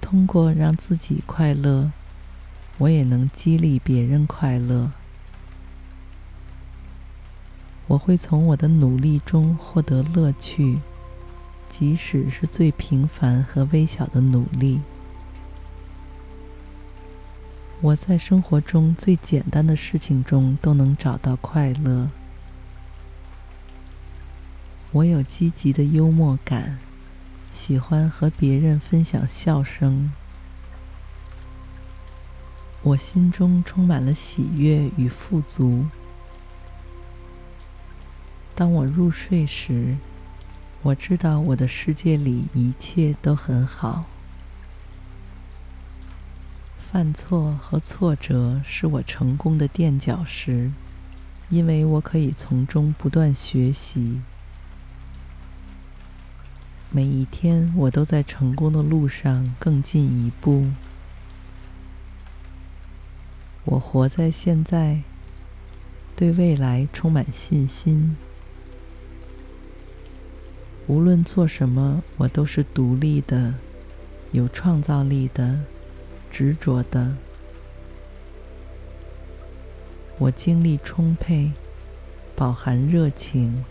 [0.00, 1.92] 通过让自己快乐，
[2.78, 4.90] 我也能激励别人快乐。
[7.88, 10.78] 我会从我的努力中获得乐趣，
[11.68, 14.80] 即使是最平凡和微小的努力。
[17.82, 22.10] 我在生活中最简单的事情中都能找到快乐。
[24.92, 26.78] 我有积极的幽默感，
[27.50, 30.12] 喜欢和别人分享笑声。
[32.82, 35.86] 我心中充满了喜悦与富足。
[38.54, 39.96] 当我入睡时，
[40.82, 44.04] 我知道我的世界里一切都很好。
[46.92, 50.72] 犯错和挫折是我成功的垫脚石，
[51.48, 54.20] 因为我可以从中不断学习。
[56.90, 60.66] 每一天，我都在成功的路上更进一步。
[63.64, 65.02] 我活在现在，
[66.16, 68.16] 对未来充满信心。
[70.88, 73.54] 无论做什么，我都是独立的、
[74.32, 75.60] 有创造力的、
[76.30, 77.14] 执着的。
[80.18, 81.50] 我精力充沛，
[82.36, 83.64] 饱含热情。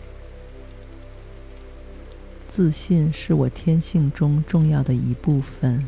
[2.48, 5.86] 自信是我天性中重要的一部分。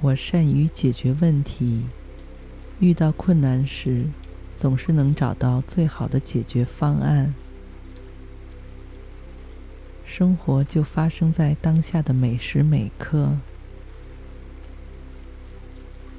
[0.00, 1.86] 我善于解决问题，
[2.80, 4.06] 遇到困难时，
[4.56, 7.34] 总是能找到最好的解决方案。
[10.04, 13.36] 生活就发生在当下的每时每刻。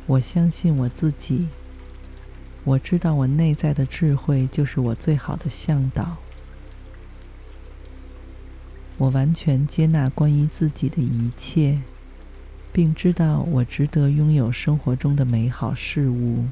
[0.08, 1.48] 我相信我自己，
[2.64, 6.16] 我知道我内在的智慧就是我最好的向导。
[8.98, 11.82] 我完全接纳关于自己的一切，
[12.72, 16.46] 并知道我值得拥有生活中的美好事物。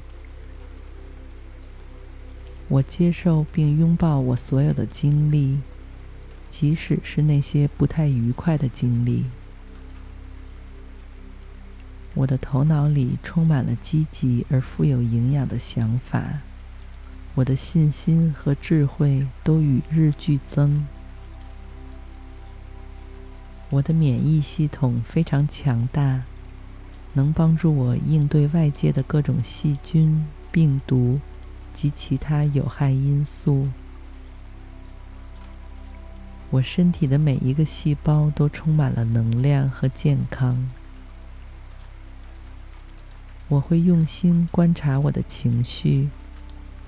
[2.68, 5.60] 我接受并拥抱我所有的经历，
[6.50, 9.24] 即使是那些不太愉快的经历。
[12.16, 16.40] 我的头脑里充满了积极而富有营养的想法，
[17.36, 20.86] 我的信心和智慧都与日俱增。
[23.70, 26.22] 我的免疫系统非常强大，
[27.14, 31.20] 能帮助我应对外界的各种细菌、病毒
[31.74, 33.68] 及其他有害因素。
[36.52, 40.70] 我身体的每一个细胞都充满了能量和健康。
[43.48, 46.10] 我会用心观察我的情绪，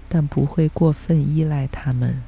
[0.10, 2.22] 但不会过分依赖他们。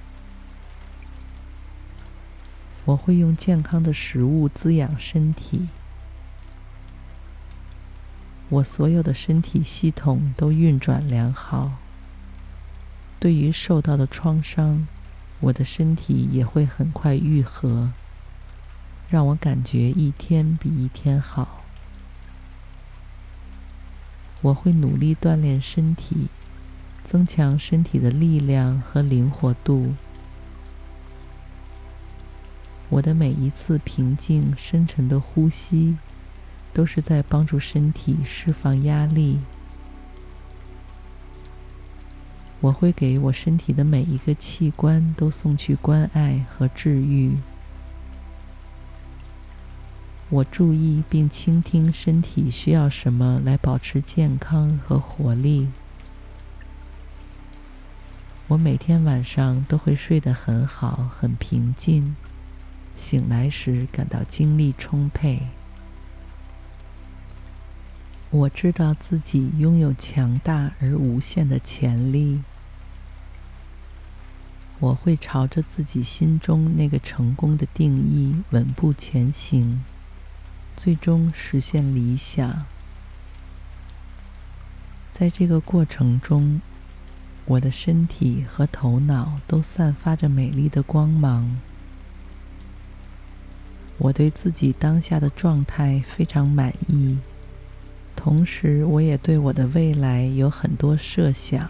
[2.86, 5.70] 我会用健康的食物滋养身体。
[8.50, 11.74] 我所有的身体系统都运转良好。
[13.20, 14.88] 对于受到的创伤，
[15.40, 17.92] 我的身体也会很快愈合，
[19.10, 21.59] 让我感觉一天比一天好。
[24.42, 26.28] 我会努力锻炼身体，
[27.04, 29.94] 增强身体的力量和灵活度。
[32.90, 35.98] 我的每一次平静、深沉的呼吸，
[36.74, 39.40] 都是在帮助身体释放压力。
[42.62, 47.38] 我会给我身体的每一个器官都送去关爱和治愈。
[50.30, 55.68] 我注意并倾听身体需要什么来保持健康和活力。
[58.48, 62.16] 我每天晚上都会睡得很好，很平静，
[62.96, 65.48] 醒来时感到精力充沛。
[68.30, 72.42] 我知道自己拥有强大而无限的潜力。
[74.80, 79.84] 我会朝着自己心中那个成功的定义稳步前行。
[80.82, 82.66] 最终实现理想。
[85.12, 86.62] 在这个过程中，
[87.44, 91.58] 我的身体和头脑都散发着美丽的光芒。
[93.98, 97.18] 我对自己当下的状态非常满意，
[98.16, 101.70] 同时我也对我的未来有很多设想。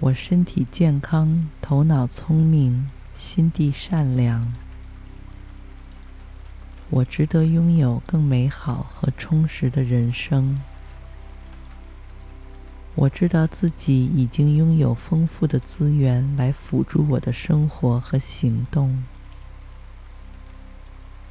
[0.00, 4.54] 我身体健康，头脑聪明，心地善良。
[6.96, 10.62] 我值得拥有更美好和充实的人生。
[12.94, 19.04] 我知道自己已经拥有丰富的资源来辅助我的生活和行动。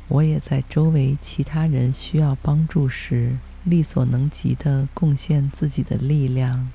[0.08, 6.70] 我也在周围其他人需要帮助时，力所能及的贡献自己的力量。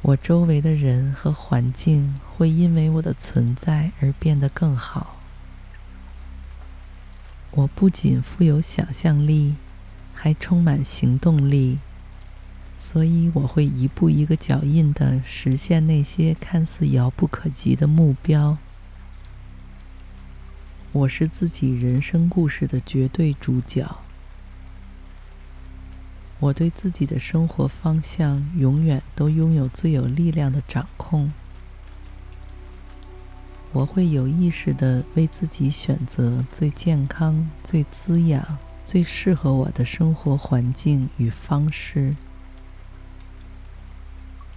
[0.00, 5.18] 我周围的人和环境会因为我的存在而变得更好。
[7.56, 9.54] 我不仅富有想象力，
[10.12, 11.78] 还充满行动力，
[12.76, 18.58] 所以我会一步一个脚印地实现那些看似遥不可及的目标。
[20.90, 23.98] 我是自己人生故事的绝对主角。
[26.40, 31.32] 我对自己的生活方向永远都拥有最有力量的掌控。
[33.74, 38.56] 我会有意识地为自己选择最健康、最滋养、
[38.86, 42.14] 最适合我的生活环境与方式。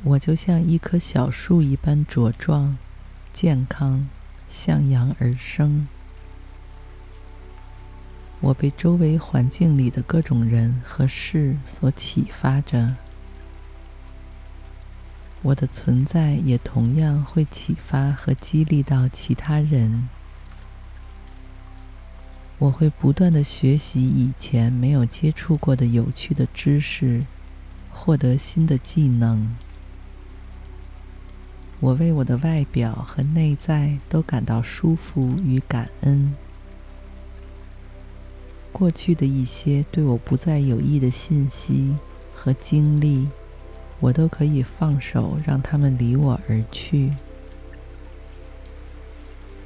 [0.04, 2.78] 我就像一棵小树一般茁壮、
[3.34, 4.08] 健康、
[4.48, 5.88] 向阳而生。
[8.40, 12.94] 我被周围环境里的各种人和事所启发着。
[15.44, 20.10] 我的存在也同样会启发和激励到其他人。
[22.60, 27.24] 我会不断地学习以前没有接触过的有趣的知识，
[27.92, 29.56] 获得新的技能。
[31.80, 36.34] 我为我的外表和内在都感到舒服与感恩。
[38.72, 41.96] 过去的一些对我不再有益的信息
[42.34, 43.28] 和经历。
[44.00, 47.14] 我都可以放手，让他们离我而去。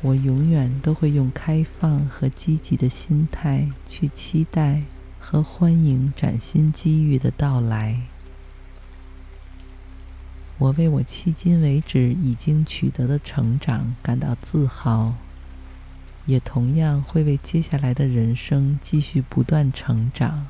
[0.01, 4.84] 我永远都会用开放和积极的心态去期待
[5.19, 8.01] 和欢迎崭新机遇的到来。
[10.57, 15.13] 我为我迄今为止已经取得的成长感到自豪。
[16.27, 20.47] 也同样会为接下来的人生继续不断成长。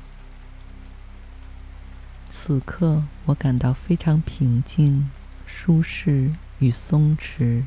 [2.44, 5.08] 此刻，我感到非常平静、
[5.46, 7.62] 舒适与松弛。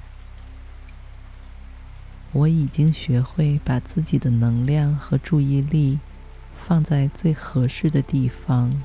[2.34, 6.00] 我已经学会把自己的能量和注意力
[6.54, 8.84] 放在最合适的地方，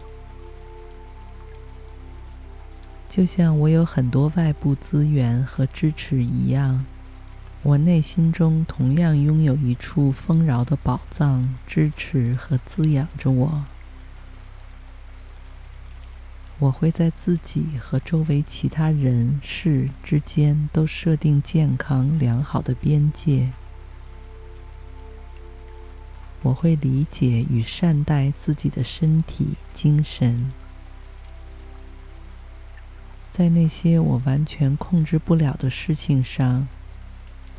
[3.09, 6.87] 就像我有很多外部资源和支持一样，
[7.65, 13.65] 我内心中同样拥有一处丰饶的宝藏，支持和滋养着我。
[16.61, 23.51] 我会在自己和周围其他人事之间都设定健康良好的边界。
[26.43, 30.53] 我会理解与善待自己的身体、精神。
[33.33, 36.69] 在那些我完全控制不了的事情上，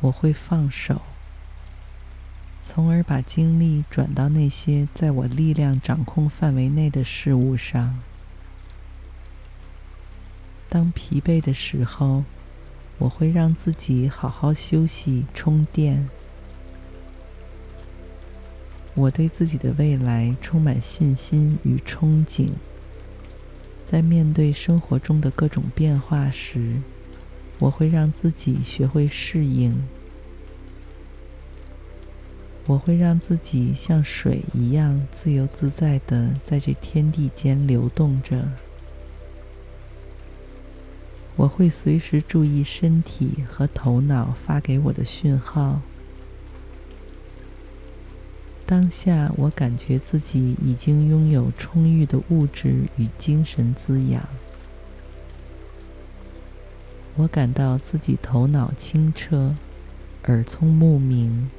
[0.00, 1.02] 我会放手，
[2.62, 7.98] 从而把精力转到那些在我力量掌控范围内的事物上。
[10.72, 12.24] 当疲惫的时候，
[12.96, 16.08] 我会让自己好好休息、充电。
[18.94, 22.48] 我对自己的未来充满信心与憧憬。
[23.84, 26.80] 在面对生活中的各种变化时，
[27.58, 29.78] 我会让自己学会适应。
[32.66, 38.48] 我会让自己像水一样自由自在地在这天地间流动着。
[41.36, 45.80] 我会随时注意身体和头脑发给我的讯号。
[48.66, 54.22] 当下，我感觉自己已经拥有充裕的物质与精神滋养。
[57.16, 59.54] 我感到自己头脑清澈，
[60.24, 61.50] 耳聪目明。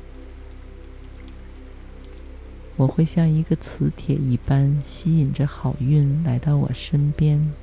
[2.75, 7.53] 我会像一个磁铁一般吸引着好运来到我身边。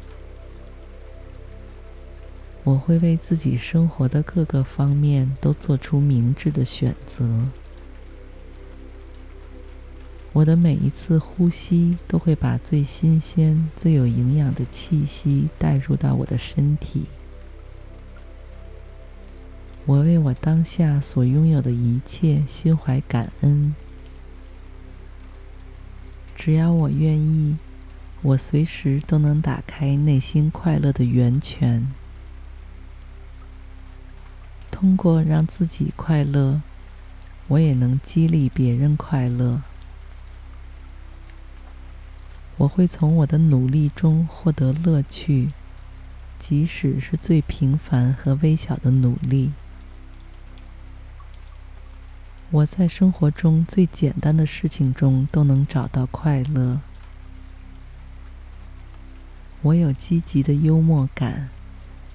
[2.63, 7.47] 我会为自己生活的各个方面都做出明智的选择。
[10.33, 17.07] 我的每一次呼吸都会把最新鲜、最有营养的气息带入到我的身体。
[19.87, 23.75] 我为我当下所拥有的一切心怀感恩。
[26.37, 27.57] 只要我愿意，
[28.23, 31.89] 我随时都能打开内心快乐的源泉。
[34.71, 36.63] 通过让自己快乐，
[37.49, 39.63] 我也能激励别人快乐。
[42.57, 45.51] 我会从我的努力中获得乐趣，
[46.39, 49.53] 即使是最平凡和微小的努力。
[52.51, 56.81] 我在生活中最简单的事情中都能找到快乐。
[59.63, 61.49] 我有积极的幽默感。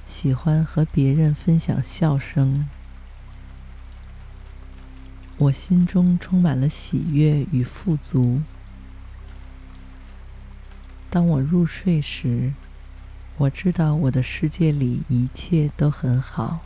[0.05, 2.67] 喜欢和别人分享笑声，
[5.37, 8.41] 我心中充满了喜悦与富足。
[11.09, 12.53] 当我入睡时，
[13.37, 16.61] 我知道我的世界里一切都很好。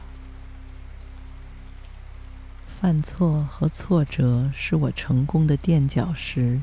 [2.68, 6.62] 犯错和挫折是我成功的垫脚石，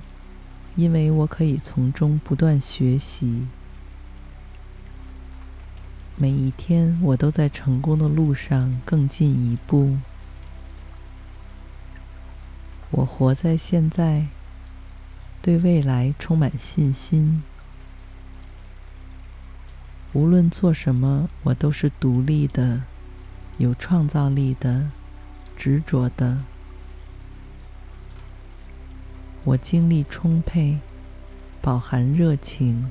[0.75, 3.47] 因为我可以从中不断学习。
[6.19, 9.99] 每一天，我都在成功的路上更进一步。
[12.91, 14.29] 我活在现在，
[15.43, 17.43] 对未来充满信心。
[20.15, 22.85] 无论做什么，我都是独立的、
[23.59, 24.89] 有创造力的、
[25.55, 26.39] 执着的。
[29.45, 30.79] 我精力充沛，
[31.61, 32.91] 饱含热情。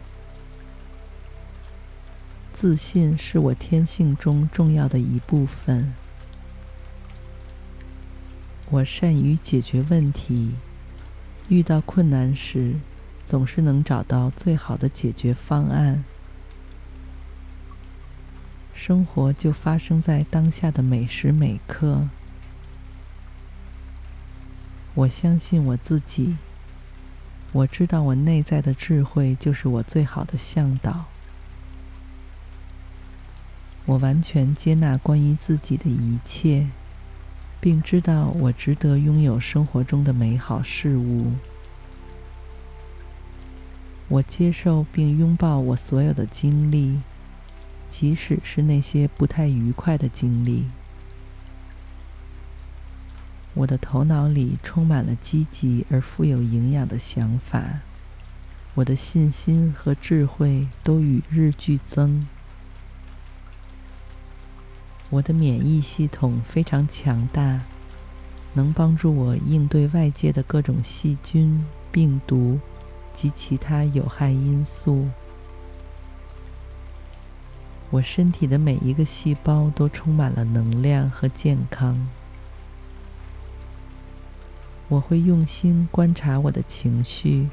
[2.66, 5.94] 自信是我天性中重要的一部分。
[8.72, 10.56] 我善于解决问题，
[11.48, 12.74] 遇到困难时，
[13.24, 16.04] 总是能找到最好的解决方案。
[18.74, 22.08] 生活就发生在当下的每时每刻。
[24.96, 26.36] 我相信我自己，
[27.52, 31.06] 我知道我内在的智慧就是我最好的向导。
[33.86, 36.68] 我完全接纳关于自己的一切，
[37.60, 41.34] 并知道我值得拥有生活中的美好事物。
[44.08, 47.00] 我接受并拥抱我所有的经历，
[47.90, 50.66] 即使是那些不太愉快的经历。
[53.54, 57.80] 我的头脑里充满了积极而富有营养的想法，
[58.74, 62.28] 我的信心和智慧都与日俱增。
[65.10, 67.62] 我的免疫系统非常强大，
[68.54, 72.60] 能帮助我应对外界的各种细菌、病毒
[73.14, 75.08] 及其他有害因素。
[77.92, 82.08] 我身体的每一个细胞都充满了能量和健康。
[84.90, 87.48] 我会用心观察我的情绪，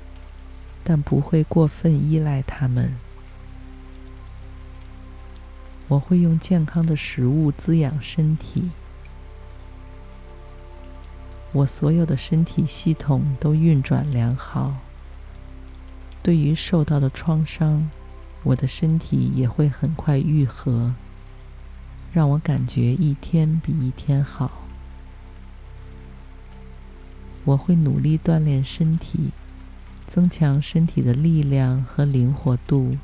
[0.82, 2.94] 但不会过分依赖他们。
[5.92, 8.70] 我会用健康的食物滋养身体。
[11.52, 14.74] 我所有的身体系统都运转良好。
[16.22, 17.90] 对于受到的创伤，
[18.42, 20.94] 我的身体也会很快愈合，
[22.10, 24.62] 让我感觉一天比一天好。
[27.44, 29.32] 我会努力锻炼身体，
[30.06, 32.96] 增强身体的力量和灵活度。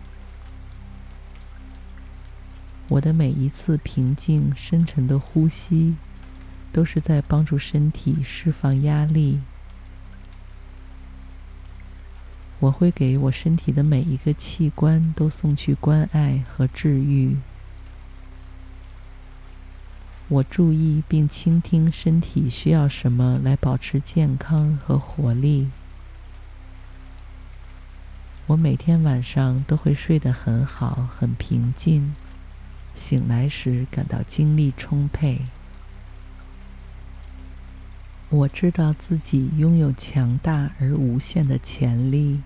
[2.89, 5.95] 我的每一次平静、深沉的呼吸，
[6.73, 9.41] 都是在帮助身体释放压力。
[12.61, 17.37] 我会给我身体的每一个器官都送去关爱和治愈。
[20.29, 25.69] 我注意并倾听身体需要什么来保持健康和活力。
[28.47, 32.15] 我每天晚上都会睡得很好，很平静，
[32.99, 35.43] 醒来时感到精力充沛。
[38.29, 42.43] 我知道自己拥有强大而无限的潜力。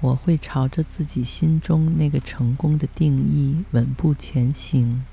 [0.00, 5.04] 我会朝着自己心中那个成功的定义稳步前行。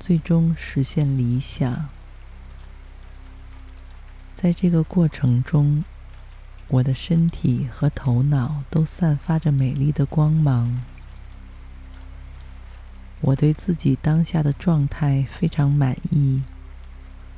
[0.00, 1.88] 最终实现理想。
[4.34, 5.84] 在这个过程中，
[6.66, 10.82] 我的身体和头脑都散发着美丽的光芒。
[13.22, 16.42] 我对自己当下的状态非常满意，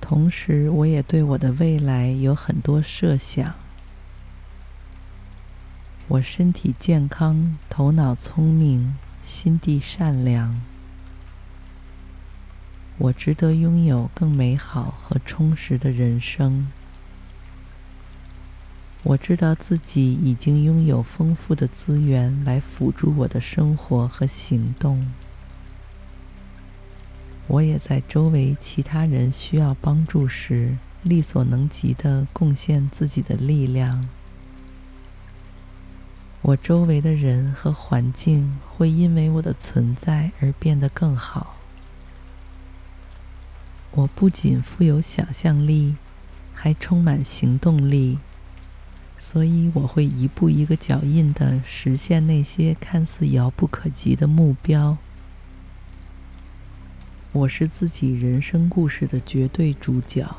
[0.00, 3.54] 同时我也对我的未来有很多设想。
[6.08, 10.60] 我身体健康，头脑聪明，心地善良。
[12.96, 16.68] 我值得拥有更美好和充实的人生。
[19.02, 25.12] 我知道自己已经拥有丰富的资源来辅助我的生活和行动。
[27.46, 34.08] 我也在周围其他人需要帮助时，力所能及地贡献自己的力量。
[36.42, 41.56] 我周围的人和环境会因为我的存在而变得更好。
[43.92, 45.96] 我不仅富有想象力，
[46.52, 48.18] 还充满行动力，
[49.16, 54.98] 所以我会一步一个脚印地实现那些看似遥不可及的目标。
[57.34, 60.36] 我是自己人生故事的绝对主角。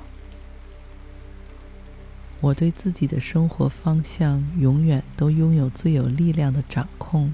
[2.39, 7.33] 我对自己的生活方向永远都拥有最有力量的掌控。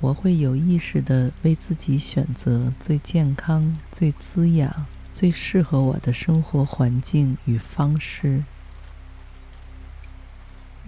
[0.00, 8.42] 我会有意识地为自己选择最健康、最滋养、最适合我的生活环境与方式。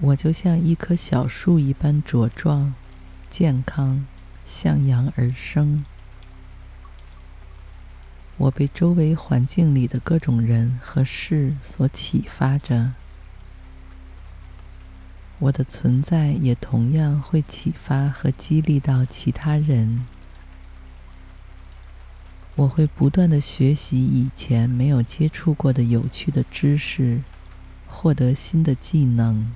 [0.01, 2.74] 我就像一棵小树一般茁壮、
[3.30, 4.05] 健康、
[4.45, 5.85] 向阳而生。
[8.37, 12.93] 我被周围环境里的各种人和事所启发着。
[15.39, 20.05] 我的存在也同样会启发和激励到其他人。
[22.57, 27.20] 我会不断地学习以前没有接触过的有趣的知识，
[27.89, 29.53] 获得新的技能。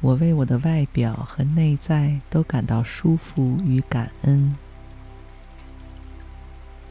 [0.00, 4.56] 我为我的外表和内在都感到舒服与感恩。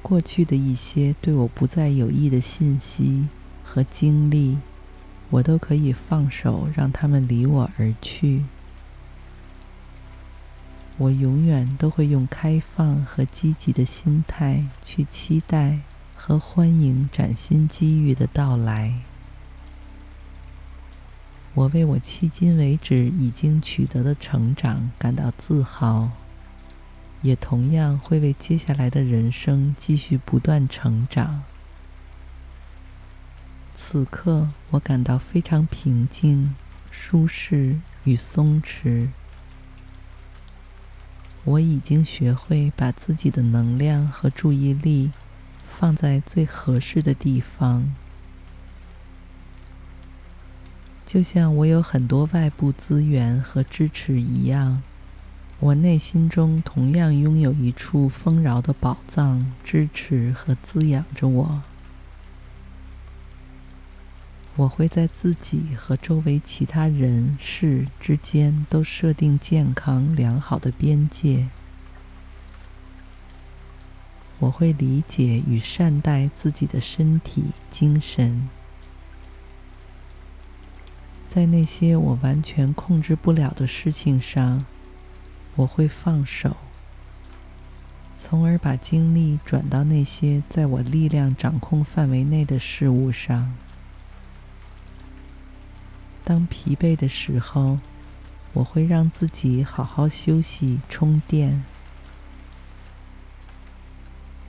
[0.08, 3.28] 过去的一些对我不再有益的信息
[3.62, 4.58] 和经历。
[5.30, 8.46] 我都可以放手，让他们离我而去。
[10.98, 15.80] 我永远都会用开放和积极的心态去期待
[16.16, 19.02] 和欢迎崭新机遇的到来。
[21.54, 26.12] 我为我迄今为止已经取得的成长感到自豪，
[27.22, 31.44] 也同样会为接下来的人生继续不断成长。
[33.76, 36.56] 此刻，我感到非常平静、
[36.92, 39.08] 舒适与松弛。
[41.46, 45.12] 我已经学会把自己的能量和注意力
[45.70, 47.94] 放在最合适的地方。
[51.06, 54.84] 就像我有很多外部资源和支持一样，
[55.60, 61.64] 我内心中同样拥有一处丰饶的宝藏，支持和滋养着我。
[64.56, 71.48] 我会在自己和周围其他人事之间都设定健康良好的边界。
[74.40, 78.48] 我会理解与善待自己的身体、精神。
[81.28, 84.66] 在那些我完全控制不了的事情上，
[85.58, 86.56] 我会放手，
[88.18, 93.54] 从而把精力转到那些在我力量掌控范围内的事物上。
[96.24, 97.80] 当疲惫的时候，
[98.54, 101.64] 我会让自己好好休息、充电。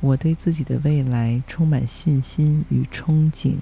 [0.00, 3.56] 我对自己的未来充满信心与憧憬。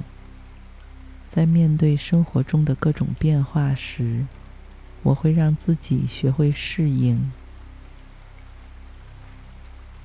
[1.28, 4.26] 在面对生活中的各种变化时，
[5.07, 7.30] 我会让自己学会适应。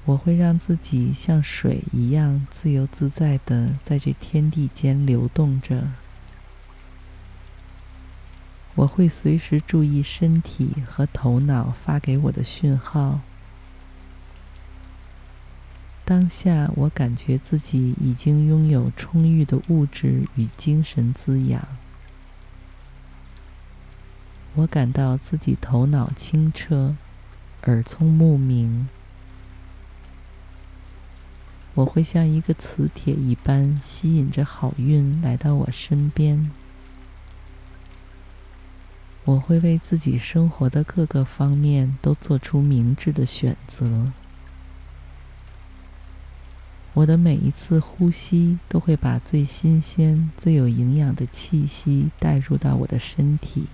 [0.05, 5.87] 我会让自己像水一样自由自在地在这天地间流动着。
[8.75, 13.21] 我会随时注意身体和头脑发给我的讯号。
[16.05, 21.67] 当下，我感觉自己已经拥有充裕的物质与精神滋养。
[24.55, 26.95] 我感到自己头脑清澈，
[27.63, 28.89] 耳聪目明。
[31.73, 36.51] 我会像一个磁铁一般吸引着好运来到我身边。
[39.23, 44.11] 我会为自己生活的各个方面都做出明智的选择。
[46.93, 53.67] 我的每一次呼吸都会把最新鲜、最有营养的气息带入到我的身体。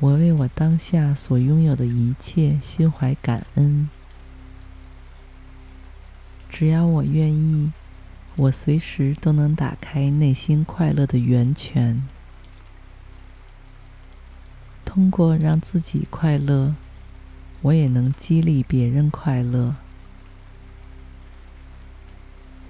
[0.00, 3.88] 我为我当下所拥有的一切心怀感恩。
[6.48, 7.72] 只要我愿意，
[8.36, 12.06] 我随时都能打开内心快乐的源泉。
[14.84, 16.74] 通过让自己快乐，
[17.62, 19.76] 我也能激励别人快乐。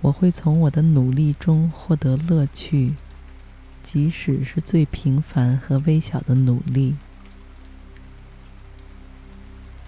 [0.02, 2.94] 我会从我的努力中获得乐趣，
[3.82, 6.96] 即使是最平凡和微小的努力。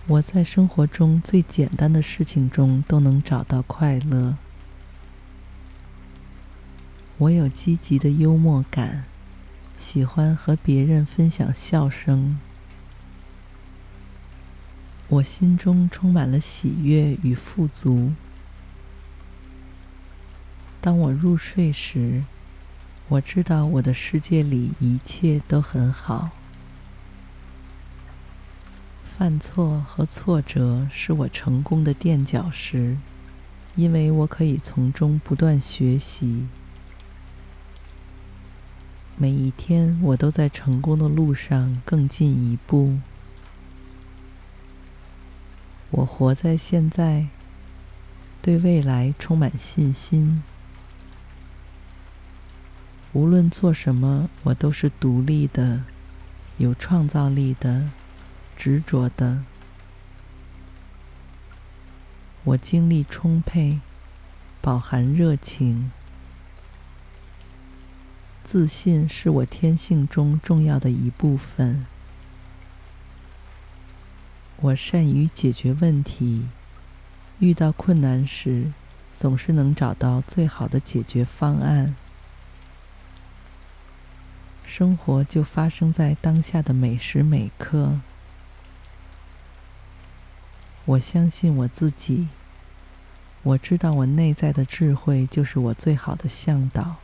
[0.08, 4.36] 我在生活中最简单的事情中都能找到快乐。
[7.18, 9.04] 我有积极的幽默感。
[9.78, 12.38] 喜欢和别人分享笑声，
[15.08, 18.12] 我心中充满了喜悦与富足。
[20.80, 22.24] 当我入睡时，
[23.08, 26.30] 我知道我的世界里一切都很好。
[29.18, 32.98] 犯错和挫折是我成功的垫脚石，
[33.74, 36.46] 因为我可以从中不断学习。
[39.16, 42.98] 每一天，我都在成功的路上更进一步。
[45.92, 47.28] 我活在现在，
[48.42, 50.42] 对未来充满信心。
[53.14, 55.84] 无论做什么，我都是独立的、
[56.58, 57.88] 有创造力的、
[58.56, 59.42] 执着的。
[62.44, 63.80] 我精力充沛，
[64.60, 65.90] 饱含热情。
[68.44, 71.84] 自信是我天性中重要的一部分。
[74.58, 76.46] 我善于解决问题，
[77.40, 78.72] 遇到困难时，
[79.16, 81.96] 总是能找到最好的解决方案。
[84.64, 87.98] 生活就发生在当下的每时每刻。
[90.86, 92.28] 我相信我自己，
[93.42, 96.96] 我知道我内在的智慧就是我最好的向导。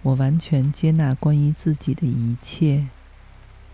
[0.00, 2.86] 我完全接纳关于自己的一切，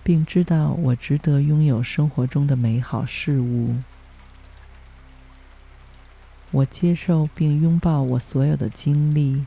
[0.03, 3.77] 并知道我值得拥有生活中的美好事物。
[6.51, 9.47] 我接受并拥抱我所有的经历，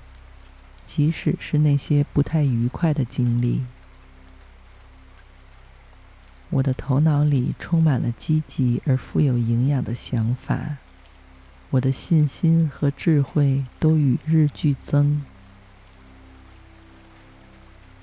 [0.86, 3.64] 即使是那些不太愉快的经历。
[6.52, 10.78] 我的头脑里充满了积极而富有营养的想法，
[11.72, 15.24] 我的信心和智慧都与日俱增。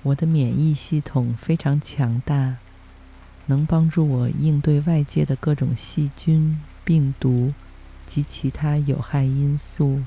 [0.03, 2.57] 我的免疫系统非常强大，
[3.47, 7.53] 能帮助我应对外界的各种细菌、病毒
[8.07, 10.03] 及其他有害因素。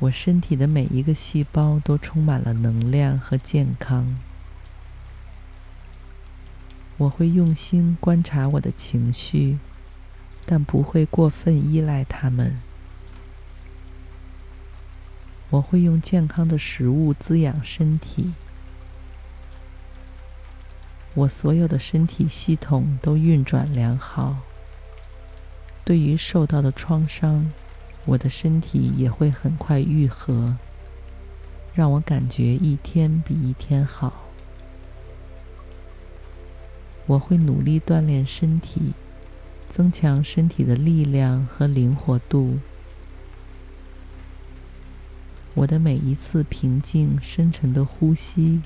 [0.00, 4.18] 我身体的每一个细胞都充满了能量和健康。
[6.96, 9.58] 我会用心观察我的情绪，
[10.46, 12.60] 但不会过分依赖他们。
[15.50, 18.32] 我会用健康的食物滋养身体。
[21.14, 24.38] 我所有的身体系统都运转良好。
[25.84, 27.52] 对于受到的创伤，
[28.04, 30.56] 我的身体也会很快愈合，
[31.74, 34.23] 让我感觉一天比一天好。
[37.06, 38.94] 我会努力锻炼身体，
[39.68, 42.58] 增强身体的力量和灵活度。
[45.54, 48.62] 我的每一次平静、深沉的呼吸，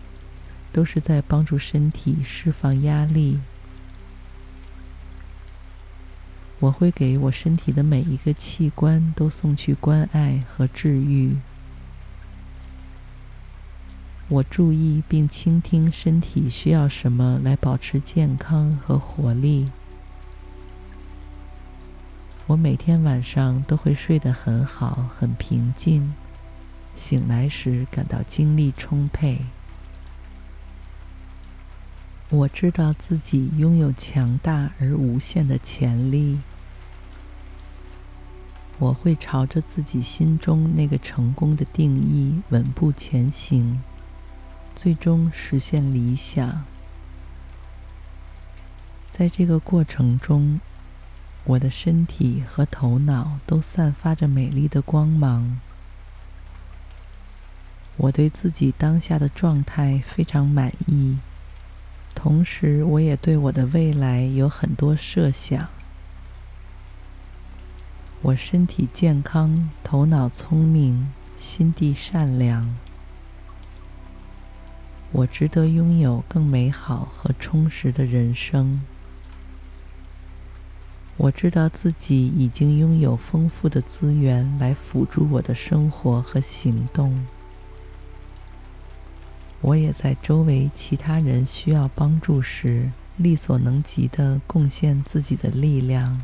[0.73, 3.39] 都是在帮助身体释放压力。
[6.61, 11.37] 我会给我身体的每一个器官都送去关爱和治愈。
[14.29, 19.71] 我注意并倾听身体需要什么来保持健康和活力。
[22.47, 26.15] 我每天晚上都会睡得很好，很平静，
[26.95, 29.47] 醒来时感到精力充沛。
[32.29, 36.39] 我知道自己拥有强大而无限的潜力。
[38.79, 43.83] 我会朝着自己心中那个成功的定义稳步前行，
[44.81, 46.65] 最终实现理想。
[49.11, 50.61] 在这个过程中，
[51.43, 55.59] 我的身体和头脑都散发着美丽的光芒。
[57.97, 61.19] 我对自己当下的状态非常满意。
[62.15, 65.67] 同时，我也对我的未来有很多设想。
[68.23, 72.77] 我身体健康，头脑聪明，心地善良。
[75.11, 78.83] 我值得拥有更美好和充实的人生。
[81.17, 87.27] 我知道自己已经拥有丰富的资源来辅助我的生活和行动。
[89.61, 96.23] 我也在周围其他人需要帮助时，力所能及的贡献自己的力量。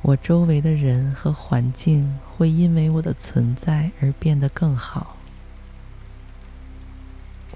[0.00, 5.16] 我周围的人和环境会因为我的存在而变得更好。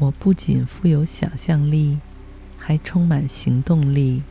[0.00, 1.98] 我不仅富有想象力，
[2.56, 4.22] 还充满行动力，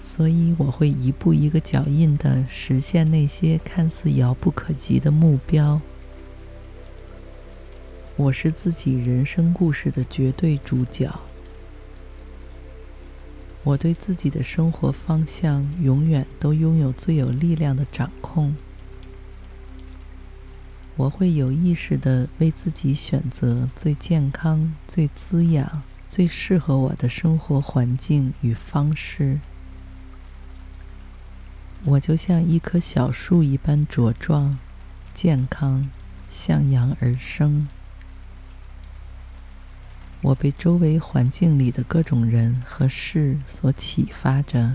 [0.00, 5.80] 所以我会一步一个脚印地实现那些看似遥不可及的目标。
[8.14, 11.12] 我是自己人生故事的绝对主角。
[13.64, 18.54] 我对自己的生活方向永远都拥有最有力量的掌控。
[20.98, 29.38] 我会有意识地为自己选择最健康、最滋养、最适合我的生活环境与方式。
[31.84, 34.58] 我就像一棵小树一般茁壮、
[35.14, 35.88] 健康、
[36.28, 37.68] 向阳而生。
[40.20, 44.74] 我被周围环境里的各种人和事所启发着，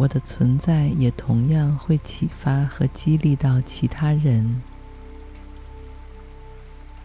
[0.00, 4.62] 我的存在也同样会启发和激励到其他人。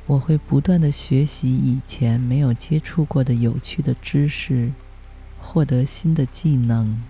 [0.05, 4.71] 我会不断地学习以前没有接触过的有趣的知识，
[5.41, 7.03] 获得新的技能。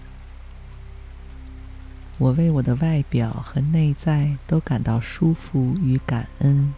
[2.17, 6.73] 我为我的外表和内在都感到舒服与感恩。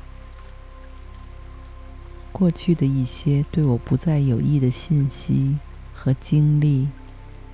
[2.33, 5.55] 过去的一些对我不再有益的信息
[5.93, 6.89] 和经历，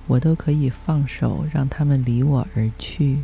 [0.06, 3.20] 我都可以放手，让他们离我而去。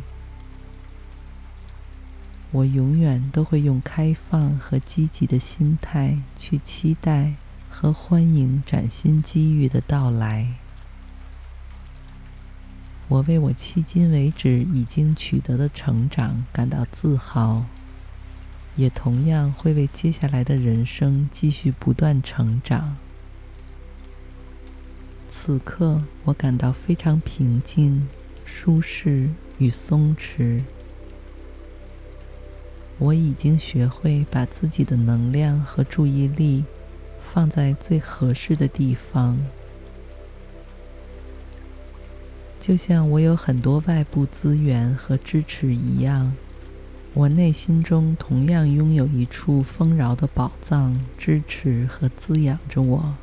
[2.51, 7.35] 我永远都会用开放和积极的心态去期待
[7.69, 10.55] 和欢迎崭新机遇的到来。
[13.07, 17.65] 我为我迄今为止已经取得的成长感到自豪。
[18.77, 22.95] 也同样会为接下来的人生继续不断成长。
[25.43, 28.07] 此刻，我感到非常平静、
[28.45, 29.27] 舒适
[29.57, 30.61] 与松弛。
[32.99, 36.63] 我已经学会把自己的能量和注意力
[37.33, 39.39] 放在最合适的地方，
[42.59, 46.31] 就像我有很多外部资源和支持一样。
[47.15, 53.15] 我内心中同样拥有一处丰饶的宝藏，支持和滋养着我。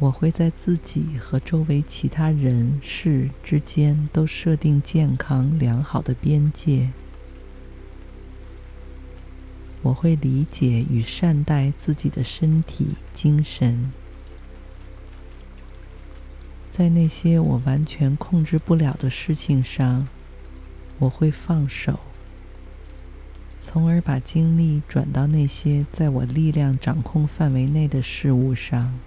[0.00, 6.88] 我会在自己和周围其他人事之间都设定健康良好的边界。
[9.82, 13.92] 我会理解与善待自己的身体、精神。
[16.72, 20.08] 在那些我完全控制不了的事情上，
[20.98, 22.00] 我会放手，
[23.60, 28.98] 从而把精力转到那些在我力量掌控范围内的事物上。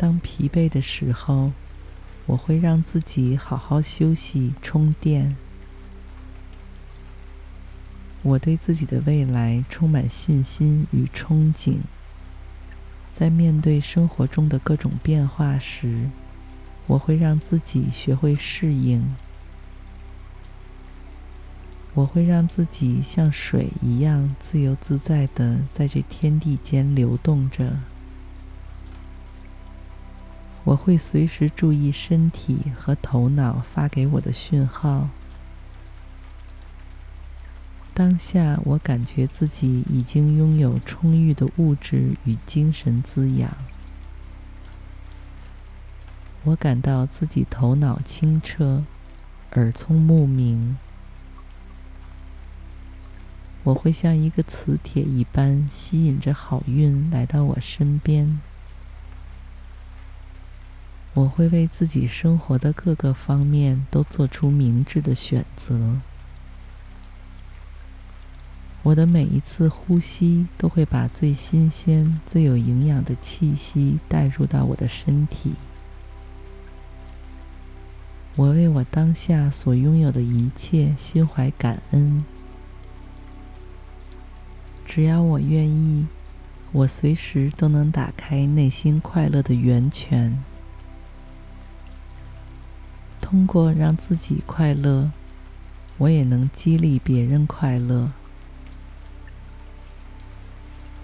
[0.00, 1.52] 当疲惫的时候，
[2.24, 5.36] 我会让自己好好休息、充电。
[8.22, 11.80] 我对自己的未来充满信心与憧憬。
[13.12, 16.08] 在面对生活中的各种变化时，
[16.86, 19.14] 我会让自己学会适应。
[21.92, 27.76] 我会让自己像水一样自由自在地在这天地间流动着。
[30.70, 35.08] 我会随时注意身体和头脑发给我的讯号。
[37.92, 43.50] 当下，我感觉自己已经拥有充裕的物质与精神滋养。
[46.44, 48.84] 我感到自己头脑清澈，
[49.54, 50.78] 耳聪目明。
[53.64, 58.40] 我会像一个磁铁一般吸引着好运来到我身边。
[61.20, 65.98] 我会为自己生活的各个方面都做出明智的选择。
[68.82, 75.52] 我的每一次呼吸都会把最新鲜、最有营养的气息带入到我的身体。
[78.36, 82.24] 我为我当下所拥有的一切心怀感恩。
[84.86, 86.06] 只要我愿意，
[86.72, 90.42] 我随时都能打开内心快乐的源泉。
[93.30, 95.12] 通过让自己快乐，
[95.98, 98.10] 我也能激励别人快乐。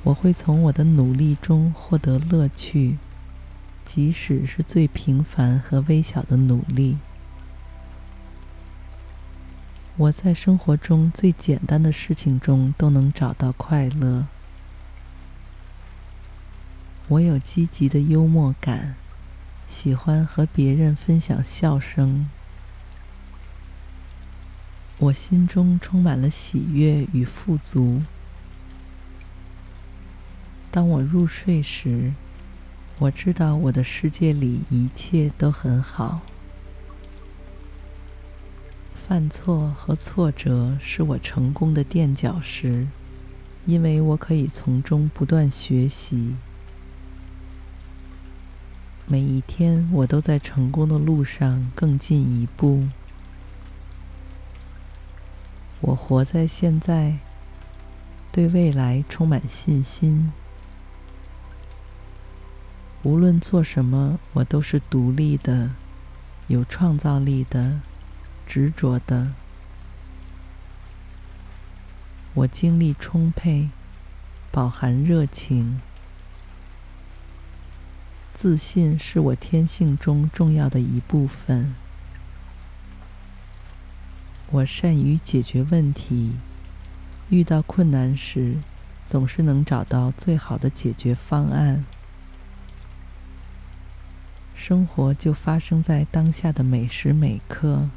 [0.03, 2.97] 我会从我的努力中获得乐趣，
[3.85, 6.99] 即使是最平凡和微小的努力。
[9.97, 14.27] 我在生活中最简单的事情中都能找到快乐。
[17.07, 18.97] 我有积极的幽默感。
[19.69, 22.31] 喜欢和别人分享笑声，
[24.99, 28.03] 我心中充满了喜悦与富足。
[30.71, 32.12] 当我入睡时，
[32.99, 36.21] 我知道我的世界里一切都很好。
[38.95, 42.87] 犯错和挫折是我成功的垫脚石，
[43.67, 46.35] 因为我可以从中不断学习。
[49.09, 52.88] 每一天，我都在成功的路上更进一步。
[55.80, 57.18] 我活在现在，
[58.32, 60.32] 对未来充满信心。
[63.04, 65.70] 无论做什么，我都是独立的、
[66.48, 67.80] 有创造力的、
[68.44, 69.28] 执着的。
[72.34, 73.70] 我精力充沛，
[74.50, 75.80] 饱含热情。
[78.37, 81.75] 自信是我天性中重要的一部分。
[84.50, 86.33] 我善于解决问题，
[87.30, 88.57] 遇到困难时，
[89.07, 91.87] 总是能找到最好的解决方案。
[94.54, 97.88] 生活就发生在当下的每时每刻。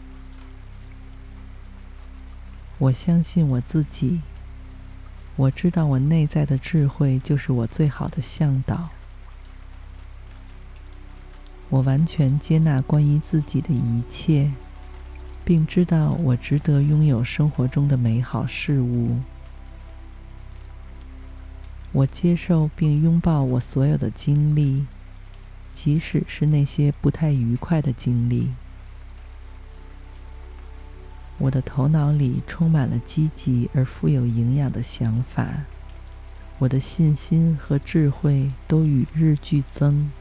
[2.77, 4.21] 我相信我自己，
[5.35, 8.91] 我知道我内在的智慧就是我最好的向导。
[11.69, 14.51] 我完全接纳关于自己的一切，
[15.45, 19.17] 并知道我值得拥有生活中的美好事物。
[21.91, 24.85] 我接受并拥抱我所有的经历，
[25.73, 28.49] 即使是那些不太愉快的经历。
[31.37, 35.63] 我的头脑里充满了积极而富有营养的想法，
[36.57, 40.11] 我的信心和智慧都与日俱增。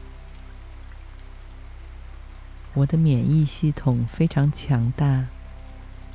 [2.79, 5.25] 我的免疫系统非常强大，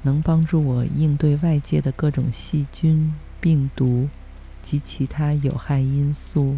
[0.03, 4.09] 能帮助我应对外界的各种细菌、病毒
[4.63, 6.57] 及其他有害因素。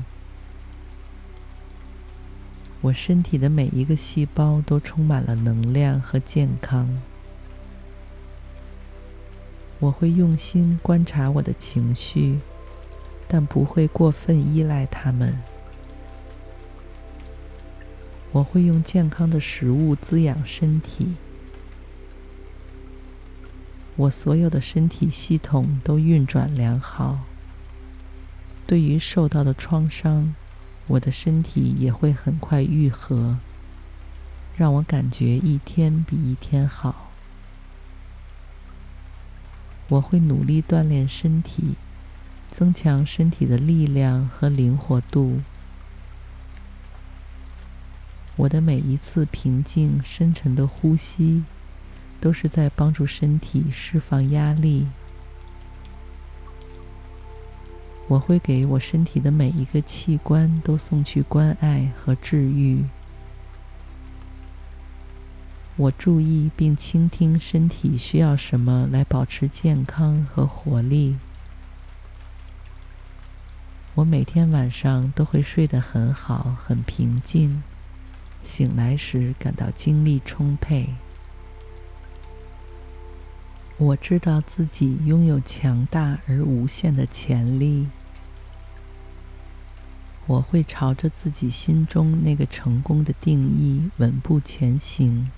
[2.83, 6.89] 我身体的每一个细胞都充满了能量和健康。
[9.81, 12.39] 我会用心观察我的情绪，
[13.27, 15.37] 但不会过分依赖它们。
[18.36, 21.14] 我会用健康的食物滋养身体。
[23.96, 27.20] 我所有的身体系统都运转良好。
[28.66, 30.34] 对于受到的创伤，
[30.86, 33.38] 我的身体也会很快愈合，
[34.54, 37.12] 让我感觉一天比一天好。
[39.88, 41.76] 我会努力锻炼身体，
[42.50, 45.40] 增强身体的力量和灵活度。
[48.36, 51.42] 我的每一次平静、深沉的呼吸，
[52.20, 54.86] 都是在帮助身体释放压力。
[58.08, 62.84] 我会给我身体的每一个器官都送去关爱和治愈。
[65.76, 71.16] 我注意并倾听身体需要什么来保持健康和活力。
[73.94, 77.62] 我每天晚上都会睡得很好，很平静，
[78.47, 80.94] 醒来时感到精力充沛。
[83.77, 87.89] 我知道自己拥有强大而无限的潜力。
[90.27, 95.31] 我会朝着自己心中那个成功的定义稳步前行。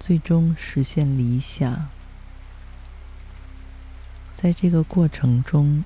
[0.00, 1.88] 最终实现理想。
[4.34, 5.84] 在这个过程中，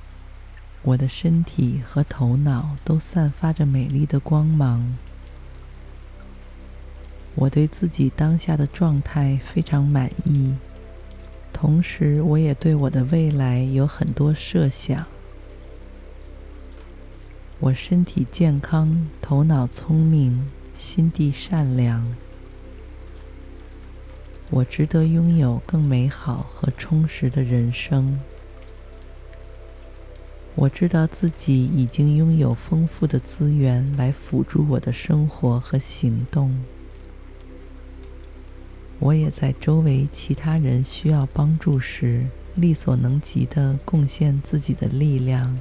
[0.81, 4.97] 我的身体和头脑都散发着美丽的光芒。
[7.37, 10.55] 我对自己当下的状态非常满意，
[11.53, 15.05] 同时我也对我的未来有很多设想。
[17.61, 22.15] 我身体健康，头脑聪明，心地善良。
[24.49, 28.19] 我值得拥有更美好和充实的人生。
[30.55, 36.65] 我知道自己已经拥有丰富的资源来辅助我的生活和行动。
[38.99, 45.59] 我也在周围其他人需要帮助时，力所能及的贡献自己的力量。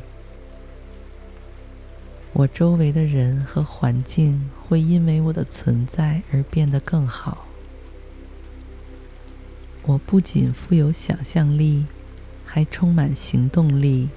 [2.33, 7.45] 我周围的人和环境会因为我的存在而变得更好。
[9.83, 11.85] 我不仅富有想象力，
[12.45, 14.09] 还充满行动力，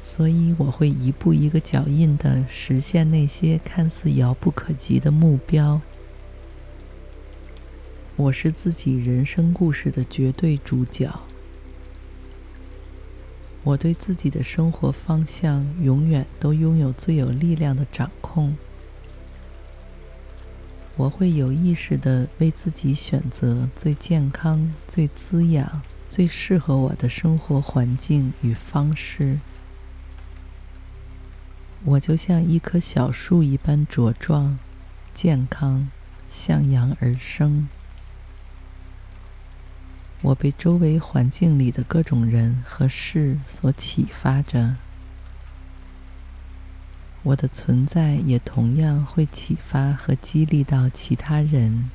[0.00, 5.80] 所以我会一步一个脚印地实现那些看似遥不可及的目标。
[8.18, 11.08] 我是自己人生故事的绝对主角。
[13.62, 18.56] 我对自己的生活方向永远都拥有最有力量的掌控。
[20.96, 25.80] 我会有意识地为自己选择最健康、最滋养、
[26.10, 29.38] 最适合我的生活环境与方式。
[31.84, 34.58] 我就像一棵小树一般茁壮、
[35.14, 35.88] 健康、
[36.28, 37.68] 向阳而生。
[40.20, 44.74] 我被周围环境里的各种人和事所启发着。
[47.22, 51.90] 我的存在也同样会启发和激励到其他人。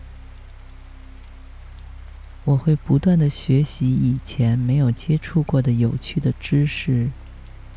[2.45, 7.10] 我会不断地学习以前没有接触过的有趣的知识，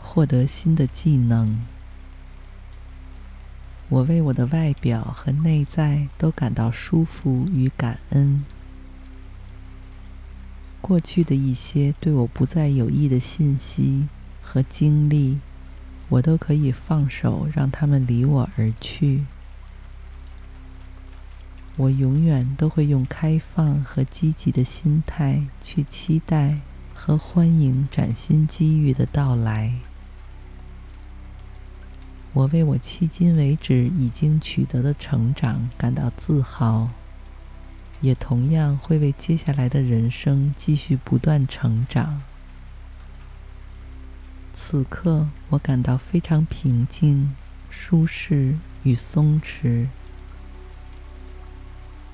[0.03, 1.65] 获得新的技能。
[3.89, 8.45] 我为我的外表和内在都感到舒服与感恩。
[10.87, 14.07] 过去的一些对我不再有益的信息
[14.41, 15.39] 和经历。
[16.09, 19.25] 我都可以放手，让他们离我而去。
[21.77, 26.61] 我永远都会用开放和积极的心态去期待
[26.95, 29.75] 和欢迎崭新机遇的到来。
[32.33, 36.91] 我为我迄今为止已经取得的成长感到自豪，
[38.07, 42.23] 也同样会为接下来的人生继续不断成长。
[44.55, 47.35] 此刻，我感到非常平静、
[47.69, 48.55] 舒适
[48.85, 49.89] 与松弛。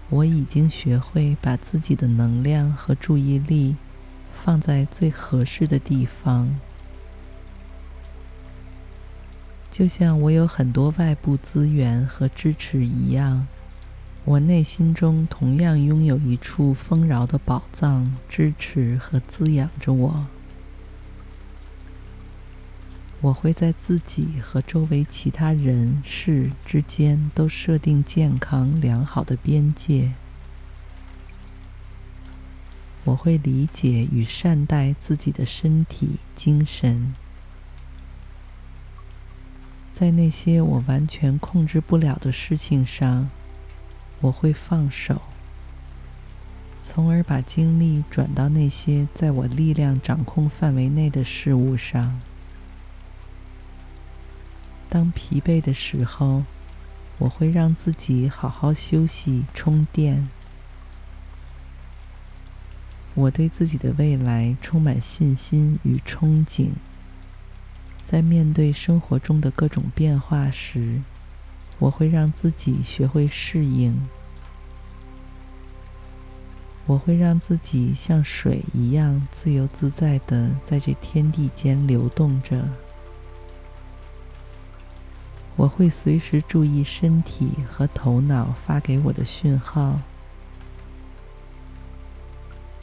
[0.08, 3.76] 我已经学会把自己的能量和注意力
[4.42, 6.58] 放在最合适的地方，
[9.70, 13.46] 就像我有很多外部资源和支持一样，
[14.24, 20.26] 我内心中同样拥有一处丰饶的宝藏，支持和滋养着我。
[23.20, 30.12] 我会在自己和周围其他人事之间都设定健康良好的边界。
[33.04, 37.12] 我会理解与善待自己的身体、精神。
[39.92, 43.28] 在那些我完全控制不了的事情上，
[44.22, 45.20] 我会放手，
[46.82, 52.20] 从而把精力转到那些在我力量掌控范围内的事物上。
[54.88, 56.44] 当疲惫的时候，
[57.18, 60.28] 我会让自己好好休息、充电。
[63.14, 66.70] 我对自己的未来充满信心与憧憬。
[68.04, 71.00] 在面对生活中的各种变化时，
[71.82, 74.08] 我会让自己学会适应。
[76.86, 82.68] 我会让自己像水一样自由自在地在这天地间流动着。
[85.56, 89.98] 我会随时注意身体和头脑发给我的讯号。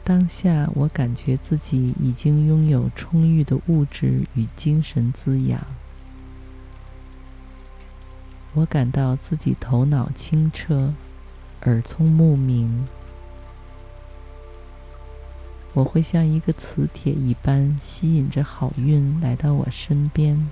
[0.04, 5.58] 当下，我感觉自己已经拥有充裕的物质与精神滋养。
[8.52, 10.92] 我感到自己头脑清澈，
[11.62, 12.88] 耳聪目明。
[15.72, 20.50] 我会像一个磁铁一般吸引着好运来到我身边。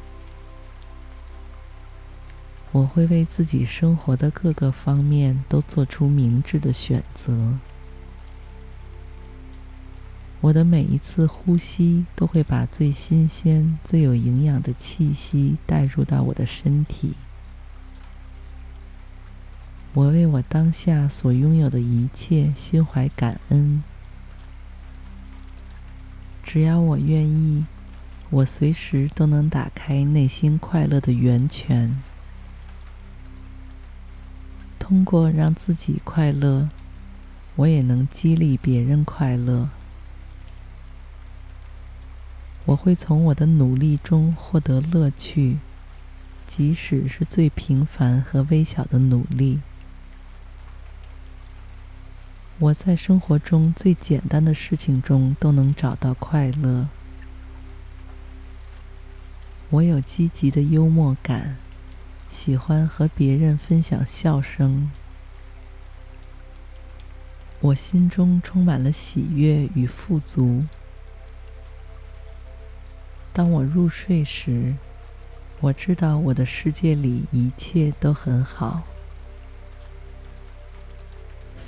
[2.71, 7.55] 我会为自己生活的各个方面都做出明智的选择。
[10.41, 17.15] 我的每一次呼吸都会把最新鲜、最有营养的气息带入到我的身体。
[19.95, 23.83] 我为我当下所拥有的一切心怀感恩。
[26.43, 27.65] 只要我愿意，
[28.31, 32.01] 我随时都能打开内心快乐的源泉。
[34.79, 36.69] 通过让自己快乐，
[37.57, 39.69] 我也能激励别人快乐。
[42.67, 45.59] 我会从我的努力中获得乐趣，
[46.47, 49.61] 即使是最平凡和微小的努力。
[52.61, 56.89] 我在生活中最简单的事情中都能找到快乐。
[59.71, 61.57] 我有积极的幽默感，
[62.29, 64.91] 喜欢和别人分享笑声。
[67.61, 70.65] 我心中充满了喜悦与富足。
[73.33, 74.75] 当我入睡时，
[75.61, 78.83] 我知道我的世界里一切都很好。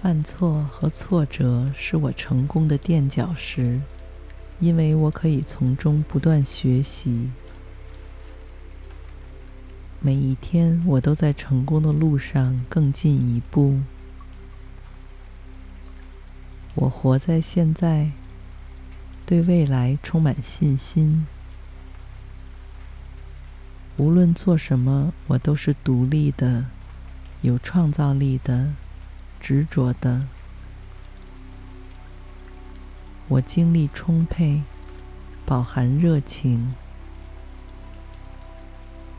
[0.03, 3.79] 犯错和挫折是我成功的垫脚石，
[4.59, 7.29] 因为我可以从中不断学习。
[10.01, 13.81] 每一天，我都在成功的路上更进一步。
[16.77, 18.13] 我活在现在，
[19.27, 21.27] 对未来充满信心。
[23.99, 26.65] 无论做什么，我都是独立的、
[27.43, 28.73] 有创造力的、
[29.41, 30.23] 执着的。
[33.29, 34.63] 我精力充沛，
[35.47, 36.75] 饱含热情。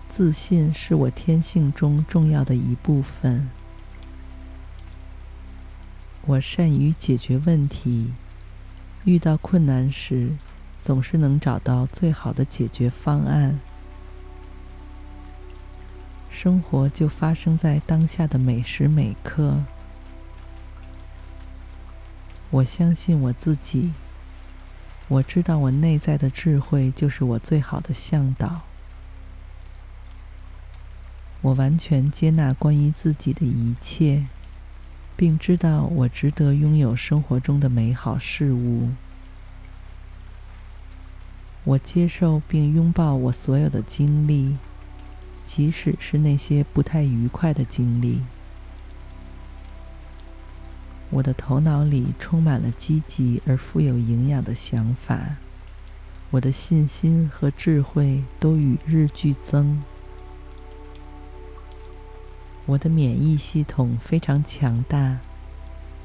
[0.10, 3.49] 自信是我天性中重要的一部分。
[6.26, 8.11] 我善于解决问题，
[9.06, 10.31] 遇到困难时，
[10.81, 13.60] 总是能找到最好的解决方案。
[16.30, 19.64] 生活就发生在当下的每时每刻。
[22.51, 23.91] 我相信我自己，
[25.07, 28.61] 我知道我内在的智慧就是我最好的向导。
[31.41, 34.25] 我完全接纳关于自己的一切，
[35.15, 38.89] 并知道我值得拥有生活中的美好事物。
[41.63, 44.57] 我接受并拥抱我所有的经历。
[45.43, 48.21] 即使是那些不太愉快的经历，
[51.11, 55.35] 我的头脑里充满了积极而富有营养的想法，
[56.29, 59.83] 我的信心和智慧都与日俱增，
[62.65, 65.17] 我的免疫系统非常强大，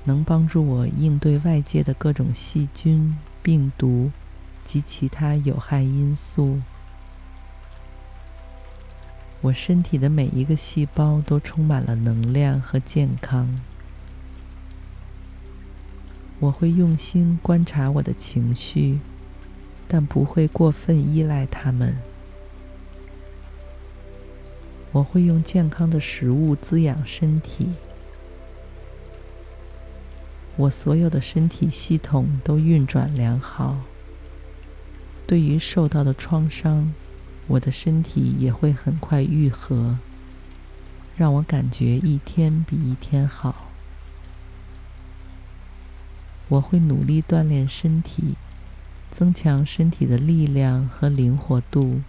[0.02, 4.10] 能帮助我应对外界的各种细菌、病毒
[4.64, 6.60] 及其他有害因素。
[9.40, 13.60] 我身体的每一个细胞都充满了能量和健康。
[16.38, 18.98] 我会用心观察我的情绪，
[19.88, 21.96] 但不会过分依赖他们。
[24.92, 27.70] 我会用健康的食物滋养身体。
[30.56, 33.76] 我所有的身体系统都运转良好。
[35.26, 36.92] 对于受到的创伤，
[37.46, 39.98] 我的身体也会很快愈合，
[41.16, 43.65] 让我感觉一天比一天好。
[46.48, 48.36] 我会努力锻炼身体，
[49.10, 52.00] 增强身体的力量和灵活度。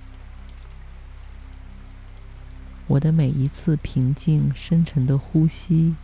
[2.88, 5.95] 我的每一次平静、深沉的呼吸，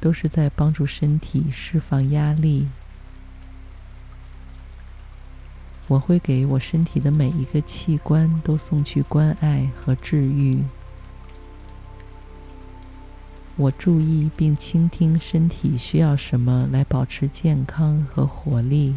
[0.00, 2.68] 都是在帮助身体释放压力。
[5.88, 10.64] 我会给我身体的每一个器官都送去关爱和治愈。
[13.56, 18.94] 我注意并倾听身体需要什么来保持健康和活力。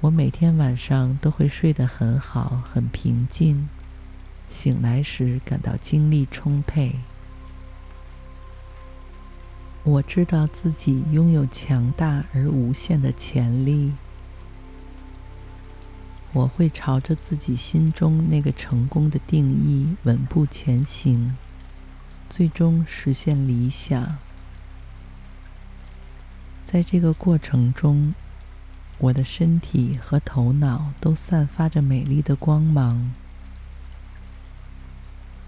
[0.00, 3.68] 我每天晚上都会睡得很好，很平静。
[4.50, 6.94] 醒来时感到精力充沛。
[9.82, 13.92] 我知道自己拥有强大而无限的潜力。
[16.32, 21.36] 我会朝着自己心中那个成功的定义稳步前行，
[22.34, 24.16] 最终实现理想。
[26.64, 28.14] 在这个过程中，
[28.96, 33.12] 我的身体和头脑都散发着美丽的光芒。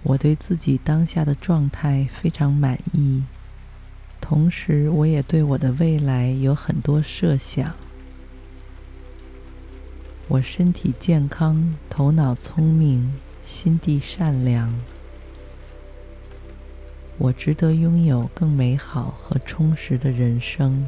[0.03, 3.23] 我对自己当下的状态非常满意，
[4.21, 7.73] 同时我也对我的未来有很多设想。
[10.29, 14.71] 我身体健康，头脑聪明，心地善良。
[17.17, 20.87] 我值得拥有更美好和充实的人生。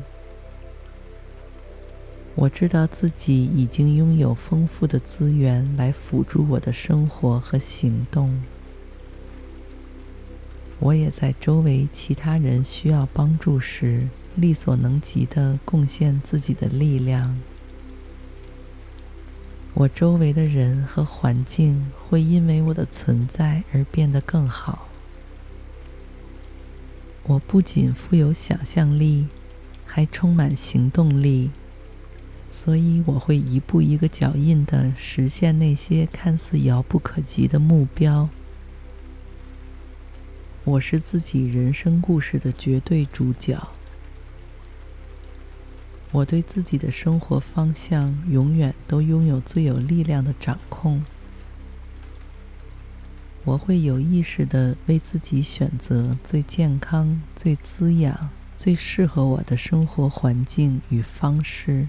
[2.34, 8.42] 我知道自己已经拥有丰富的资源来辅助我的生活和行动。
[10.78, 17.38] 我也在周围其他人需要帮助时，力所能及的贡献自己的力量。
[19.72, 24.85] 我周围的人和环境会因为我的存在而变得更好。
[27.28, 29.26] 我不仅富有想象力，
[29.84, 31.50] 还充满行动力，
[32.48, 38.28] 所以我会一步一个脚印地实现那些看似遥不可及的目标。
[40.62, 43.60] 我是自己人生故事的绝对主角。
[46.12, 51.04] 我对自己的生活方向永远都拥有最有力量的掌控。
[53.46, 58.28] 我会有意识地为自己选择最健康、最滋养、
[58.58, 61.86] 最适合我的生活环境与方式。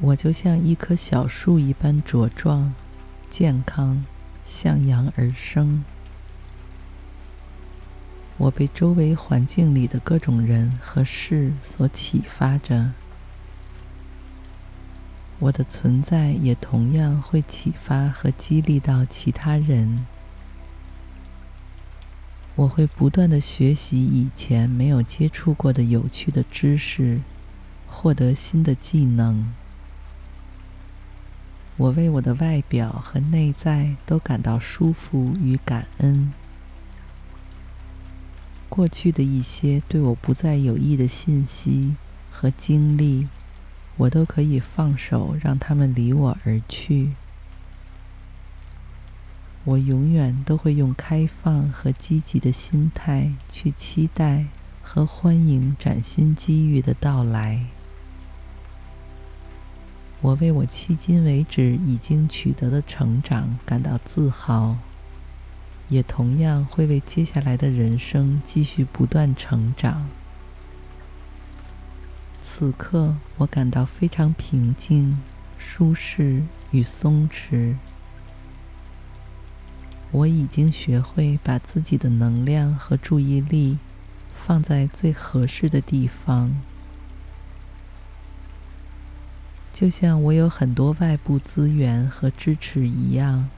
[0.00, 2.74] 我就像一棵小树一般茁壮、
[3.30, 4.04] 健康、
[4.44, 5.84] 向阳而生。
[8.36, 12.90] 我被周围环境里的各种人和事所启发着，
[15.44, 20.06] 我的存在也同样会启发和激励到其他人。
[22.54, 27.20] 我会不断地学习以前没有接触过的有趣的知识，
[27.86, 29.52] 获得新的技能。
[31.76, 36.32] 我为我的外表和内在都感到舒服与感恩。
[38.70, 41.96] 过去的一些对我不再有益的信息
[42.30, 43.28] 和经历，
[43.96, 47.12] 我都可以放手，让他们离我而去。
[49.64, 54.46] 我永远都会用开放和积极的心态去期待
[54.82, 57.66] 和欢迎崭新机遇的到来。
[60.20, 64.76] 我为我迄今为止已经取得的成长感到自豪。
[65.90, 70.08] 也同样会为接下来的人生继续不断成长。
[72.56, 75.18] 此刻，我感到非常平静、
[75.58, 76.40] 舒适
[76.70, 77.74] 与松弛。
[80.12, 83.78] 我已经学会把自己的能量和注意力
[84.32, 86.54] 放在最合适的地方，
[89.72, 93.50] 就像我有很多外部资源和支持一样。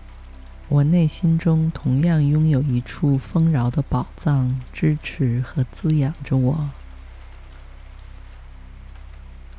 [0.71, 6.71] 我内心中同样拥有一处丰饶的宝藏，支持和滋养着我。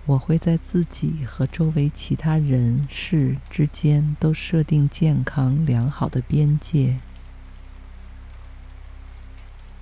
[0.07, 6.97] 我会在自己和周围其他人事之间都设定健康良好的边界。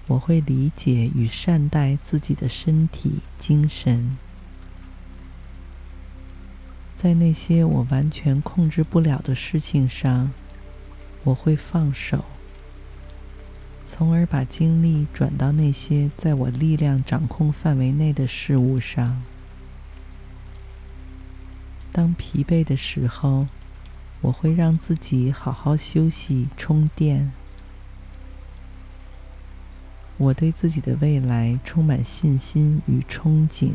[0.07, 4.18] 我会理解与善待自己的身体、精神。
[6.97, 10.31] 在那些我完全控制不了的事情上，
[11.23, 12.26] 我会放手，
[13.85, 19.22] 从而把精力转到那些在我力量掌控范围内的事物上。
[21.96, 23.48] 当疲惫的时候，
[24.20, 27.32] 我会让自己好好休息、充电。
[30.18, 33.72] 我对自己的未来充满信心与憧憬。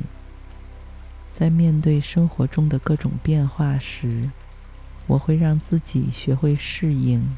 [1.33, 4.29] 在面对生活中的各种变化时，
[5.07, 7.35] 我会让自己学会适应。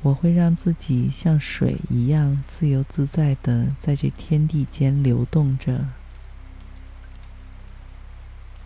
[0.00, 5.88] 我会让自己像水一样自由自在地在这天地间流动着。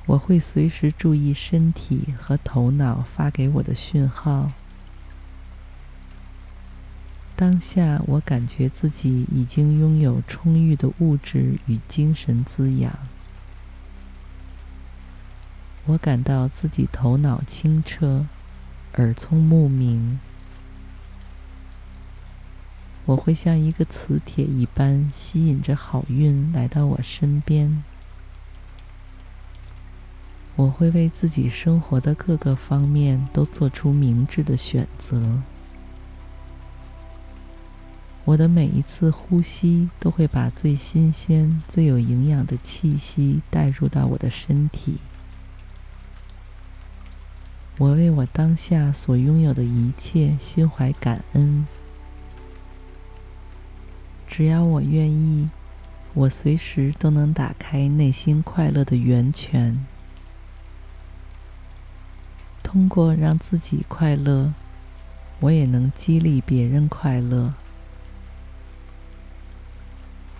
[0.06, 4.50] 我会随时注意身体和头脑发给我的讯号。
[7.36, 12.92] 当下，我感觉自己已经拥有充裕的物质与精神滋养。
[15.86, 18.26] 我感到自己头脑清澈，
[18.94, 20.20] 耳聪目明。
[23.06, 27.82] 我会像一个磁铁一般吸引着好运来到我身边。
[30.54, 35.40] 我会为自己生活的各个方面都做出明智的选择。
[38.24, 44.98] 我的每一次呼吸都会把最新鲜、最有营养的气息带入到我的身体。
[47.78, 51.66] 我为我当下所拥有的一切心怀感恩。
[54.28, 55.48] 只要我愿意，
[56.14, 59.84] 我随时都能打开内心快乐的源泉。
[62.72, 64.50] 通过让自己快乐，
[65.40, 67.52] 我也能激励别人快乐。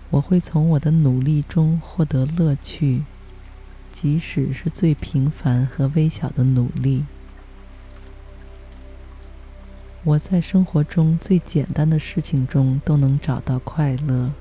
[0.09, 3.03] 我会从我的努力中获得乐趣，
[3.91, 7.05] 即使是最平凡和微小的努力。
[10.03, 14.31] 我在生活中最简单的事情中都能找到快乐。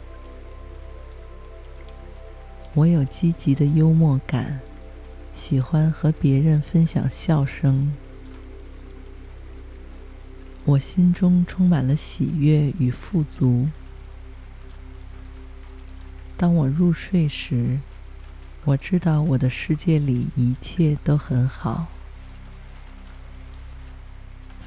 [2.72, 4.60] 我有积极的幽默感，
[5.32, 7.92] 喜欢和别人分享笑声。
[10.64, 13.68] 我心中充满了喜悦与富足。
[16.36, 17.80] 当我入睡时，
[18.64, 21.88] 我知道我的世界里一切都很好。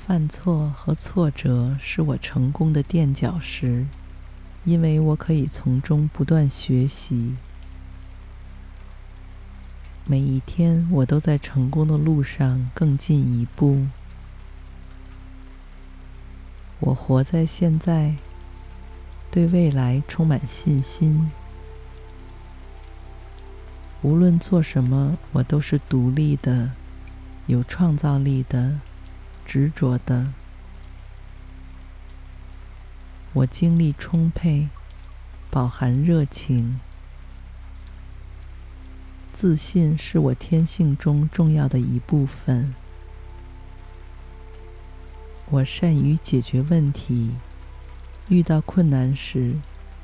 [0.06, 3.86] 犯错和挫折是我成功的垫脚石，
[4.66, 7.36] 因为我可以从中不断学习。
[10.08, 13.88] 每一天，我都在成功的路上更进一步。
[16.80, 18.14] 我活在现在，
[19.32, 21.32] 对未来充满信心。
[24.04, 26.70] 无论做什么，我都是独立的、
[27.48, 28.80] 有创造力的、
[29.44, 30.28] 执着的。
[33.34, 34.70] 我精力充沛，
[35.50, 36.80] 饱含热情。
[39.36, 42.74] 自信是我天性中重要的一部分。
[45.50, 47.32] 我善于解决问题，
[48.30, 49.56] 遇到困难时，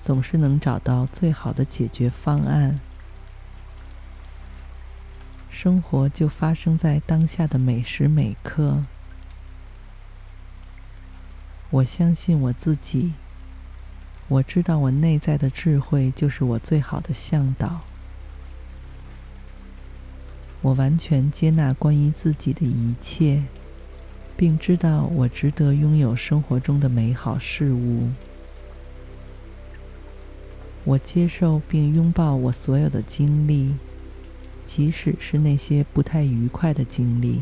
[0.02, 2.82] 总是能找到最好的解决方案。
[5.50, 8.84] 生活就发生在当下的每时每刻。
[11.70, 13.14] 我相信我自己，
[14.28, 17.80] 我知道我内在的智慧就是我最好的向导。
[20.62, 23.44] 我完全接纳关于自己的一切，
[24.38, 28.10] 并知道我值得拥有生活中的美好事物。
[30.84, 33.76] 我接受并拥抱我所有的经历。
[34.64, 37.42] 即使是那些不太愉快的经历，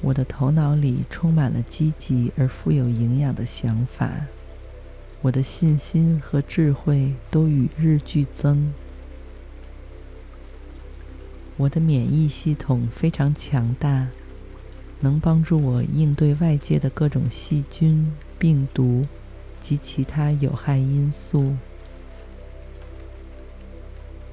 [0.00, 4.10] 我的头脑里充满了积极而富有营养的想法，
[5.20, 8.72] 我的信心和智慧都与日俱增，
[11.62, 14.08] 我的免疫系统非常强大，
[14.98, 19.06] 能帮助我应对外界的各种细菌、病毒
[19.60, 21.54] 及其他有害因素。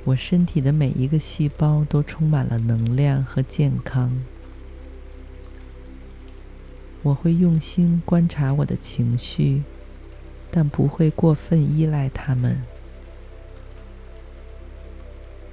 [0.06, 4.12] 我身体的每一个细胞都充满了能量和健康。
[7.04, 9.62] 我会用心观察我的情绪，
[10.50, 12.60] 但不会过分依赖它们。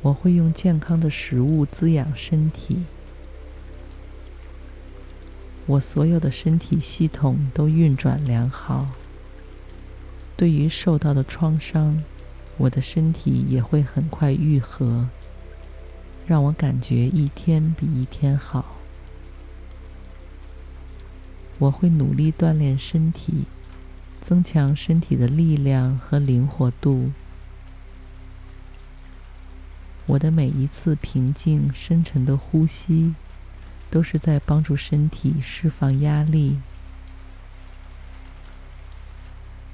[0.06, 2.84] 我会用健康的食物滋养身体。
[5.66, 8.86] 我所有的身体系统都运转良好。
[10.36, 12.04] 对于受到的创伤，
[12.56, 15.08] 我的身体也会很快愈合，
[16.24, 18.76] 让我感觉一天比一天好。
[21.58, 23.46] 我会努力锻炼身体，
[24.20, 27.10] 增强身体的力量和灵活度。
[30.06, 33.14] 我的每一次平静、深沉的呼吸，
[33.90, 36.58] 都是在帮助身体释放压力。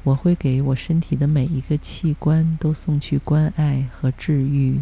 [0.05, 4.81] 我会给我身体的每一个器官都送去关爱和治愈。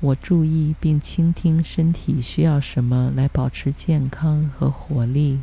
[0.00, 5.40] 我注意并倾听身体需要什么来保持健康和活力。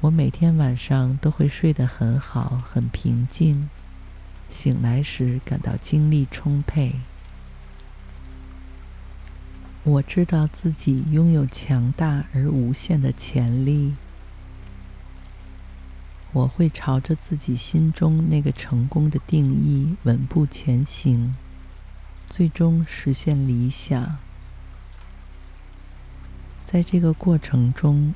[0.00, 3.68] 我每天晚上都会睡得很好，很平静。
[4.52, 6.96] 醒来时感到精力充沛。
[9.84, 13.94] 我知道自己拥有强大而无限的潜力。
[16.32, 21.34] 我会朝着自己心中那个成功的定义稳步前行，
[22.30, 24.16] 最终实现理想。
[26.64, 28.14] 在这个过程中，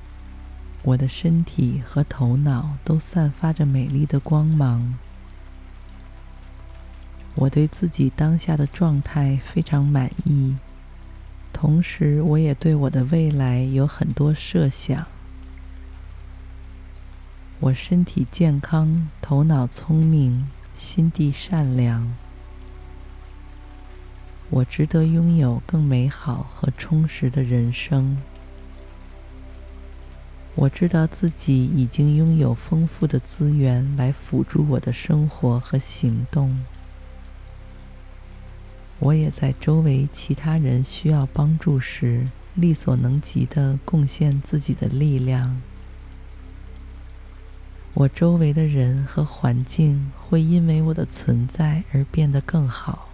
[0.83, 4.95] 我的身体和头脑都散发着美丽的光芒。
[7.37, 10.57] 我对自己当下的状态非常满意，
[11.53, 15.07] 同时我也对我的未来有很多设想。
[17.61, 22.13] 我身体健康，头脑聪明，心地善良。
[24.49, 28.17] 我值得拥有更美好和充实的人生。
[30.55, 36.59] 我知道自己已经拥有丰富的资源来辅助我的生活和行动。
[38.99, 45.61] 我也在周围其他人需要帮助时，力所能及地贡献自己的力量。
[47.95, 53.09] 我周围的人和环境会因为我的存在而变得更好。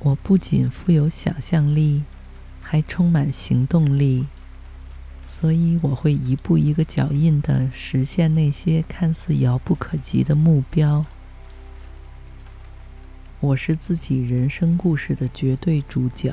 [0.00, 2.02] 我不仅富有想象力，
[2.60, 4.26] 还充满行动力，
[5.24, 11.06] 所以我会一步一个脚印地实现那些看似遥不可及的目标。
[13.42, 16.32] 我是自己人生故事的绝对主角。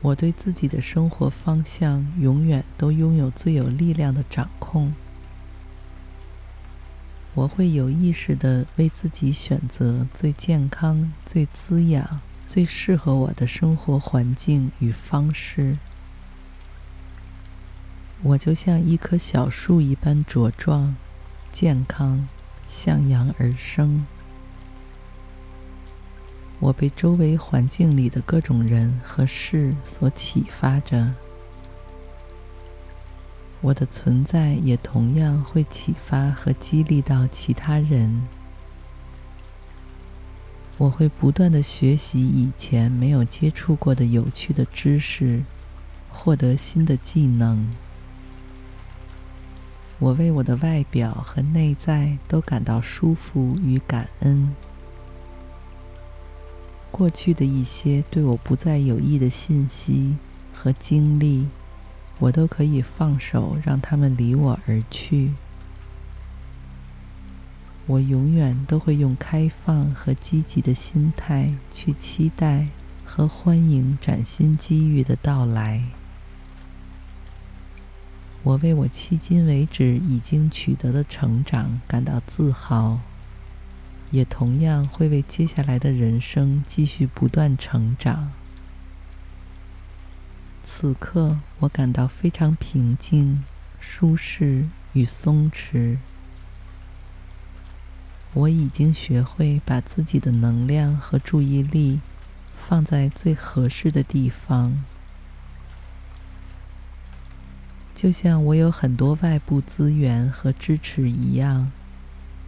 [0.00, 4.94] 我对自己的生活方向永远都拥有最有力量的掌控。
[7.34, 15.76] 我会有意识地为自己选择最健康、最滋养、最适合我的生活环境与方式。
[18.22, 20.96] 我就像一棵小树一般茁壮、
[21.52, 22.26] 健康、
[22.66, 24.06] 向阳而生。
[26.58, 31.12] 我被周围环境里的各种人和事所启发着，
[33.60, 38.22] 我的存在也同样会启发和激励到其他人。
[40.78, 45.42] 我会不断地学习以前没有接触过的有趣的知识，
[46.10, 47.70] 获得新的技能。
[49.98, 54.54] 我为我的外表和内在都感到舒服与感恩。
[56.96, 60.16] 过去的一些对我不再有益的信息
[60.54, 61.46] 和经历，
[62.18, 65.32] 我都可以放手，让他们离我而去。
[67.86, 72.68] 我永远都会用开放和积极的心态去期待
[73.04, 75.84] 和欢迎崭新机遇的到来。
[78.42, 83.00] 我为我迄今为止已经取得的成长感到自豪。
[84.16, 88.32] 也同样会为接下来的人生继续不断成长。
[90.64, 93.44] 此刻，我感到非常平静、
[93.78, 94.64] 舒适
[94.94, 95.98] 与松弛。
[98.32, 102.00] 我已经学会把自己的能量和注意力
[102.56, 104.82] 放在最合适的地方，
[107.94, 111.70] 就像我有很多外部资源和支持一样。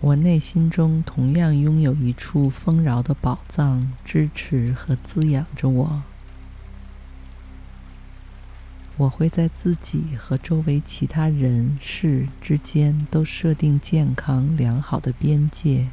[0.00, 6.02] 我内心中同样拥有一处丰饶的宝藏，支持和滋养着我。
[8.96, 15.88] 我会在自己和周围其他人事之间都设定健康良好的边界。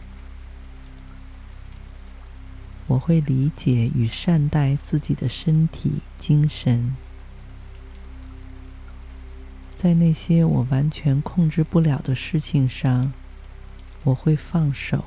[2.88, 6.96] 我会理解与善待自己的身体、精神。
[9.76, 13.12] 在那些我完全控制不了的事情上，
[14.06, 15.04] 我会放手，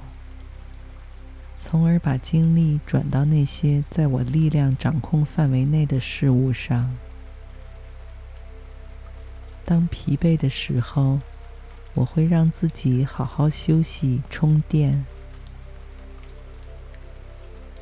[1.59, 6.95] 从而把精力转到那些在我力量掌控范围内的事物上。
[9.65, 11.21] 当疲惫的时候，
[11.95, 15.07] 我会让自己好好休息、充电。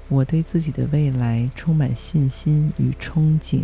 [0.08, 3.62] 我对自己的未来充满信心与憧憬。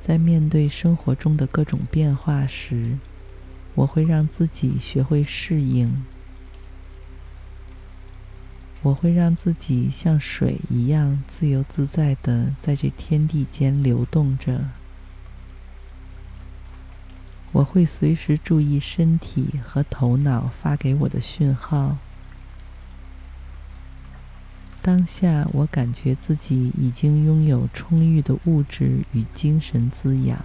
[0.00, 2.96] 在面对生活中的各种变化时，
[3.78, 6.04] 我会让自己学会适应。
[8.82, 14.70] 我会让自己像水一样自由自在地在这天地间流动着。
[17.52, 21.98] 我会随时注意身体和头脑发给我的讯号。
[24.82, 30.42] 当下，我感觉自己已经拥有充裕的物质与精神滋养。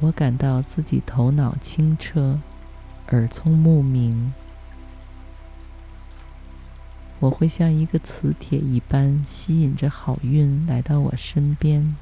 [0.00, 2.38] 我感到自己头脑清澈，
[3.08, 4.34] 耳聪目明。
[7.18, 11.96] 我会像一个磁铁一般吸引着好运来到我身边。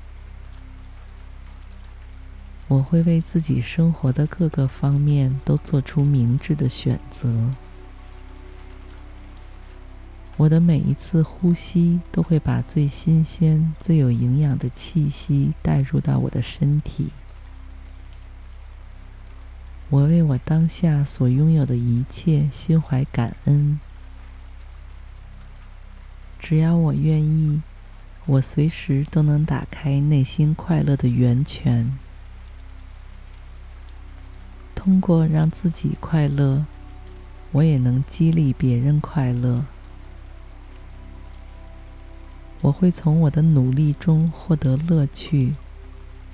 [2.66, 7.50] 我会为自己生活的各个方面都做出明智的选择。
[10.36, 17.10] 我的每一次呼吸都会把最新鲜、最有营养的气息带入到我的身体。
[19.90, 23.78] 我为我当下所拥有的一切心怀感恩。
[26.38, 27.62] 只要我愿意，
[28.26, 31.96] 我随时都能打开内心快乐的源泉。
[34.74, 36.66] 通过让自己快乐，
[37.52, 39.64] 我也能激励别人快乐。
[42.62, 45.54] 我会从我的努力中获得乐趣，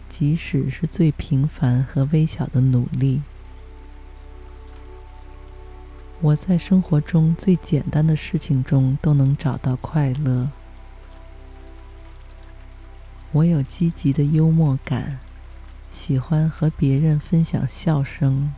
[0.08, 3.22] 即使是最平凡和微小的努力。
[6.22, 10.50] 我在生活中最简单的事情中都能找到快乐。
[13.32, 15.18] 我有积极的幽默感，
[15.90, 18.52] 喜欢和别人分享笑声。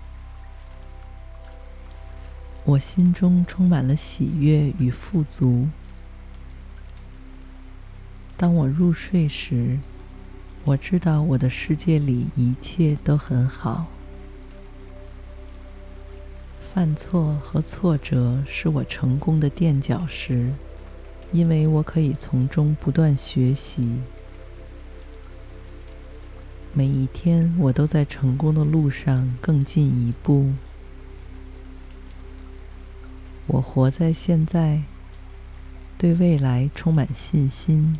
[2.64, 5.68] 我心中充满了喜悦与富足。
[8.36, 9.78] 当我入睡时，
[10.64, 13.86] 我知道我的世界里一切都很好。
[16.74, 20.54] 犯错和挫折是我成功的垫脚石，
[21.30, 23.98] 因为我可以从中不断学习。
[26.72, 30.52] 每一天，我都在成功的路上更进一步。
[33.48, 34.80] 我活在现在，
[35.98, 37.98] 对未来充满信心。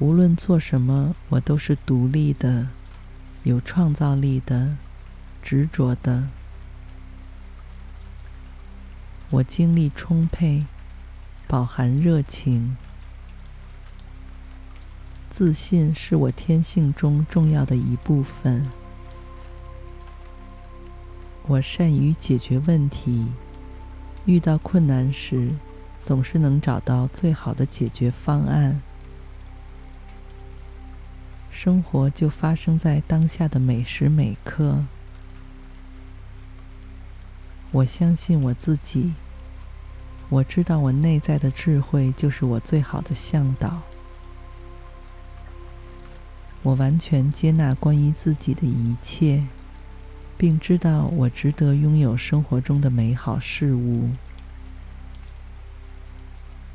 [0.00, 2.66] 无论做什么，我都是独立的，
[3.44, 4.76] 有创造力的，
[5.42, 6.28] 执着的。
[9.30, 10.64] 我精力充沛，
[11.48, 12.76] 饱含热情。
[15.28, 18.66] 自信是我天性中重要的一部分。
[21.46, 23.26] 我善于解决问题，
[24.26, 25.50] 遇到困难时，
[26.02, 28.80] 总是能找到最好的解决方案。
[31.50, 34.84] 生活就发生在当下的每时每刻。
[37.72, 39.12] 我相信我自己，
[40.28, 43.80] 我知道我内在的智慧就是我最好的向导。
[46.62, 49.42] 我完全接纳关于自己的一切，
[50.36, 54.10] 并知道我值得拥有生活中的美好事物。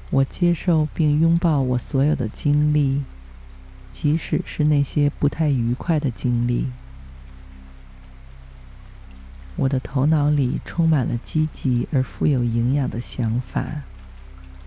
[0.09, 3.03] 我接受并拥抱我所有的经历。
[3.89, 6.67] 即使是那些不太愉快的经历，
[9.57, 13.81] 我的头脑里充满了积极而富有营养的想法，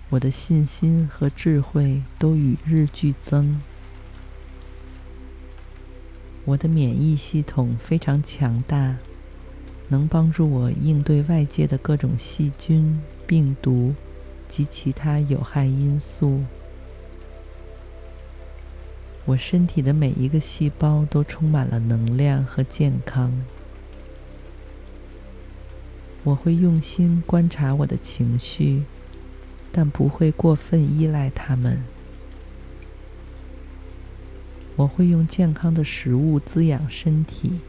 [0.08, 3.60] 我的信心和智慧都与日俱增，
[6.44, 8.96] 我的免疫系统非常强大，
[9.88, 13.94] 能帮助我应对外界的各种细菌、病毒
[14.48, 16.42] 及其他有害因素。
[19.24, 23.32] 我身体的每一个细胞都充满了能量和健康。
[26.22, 28.82] 我会用心观察我的情绪，
[29.72, 31.82] 但不会过分依赖他们。
[34.76, 37.60] 我会用健康的食物滋养身体。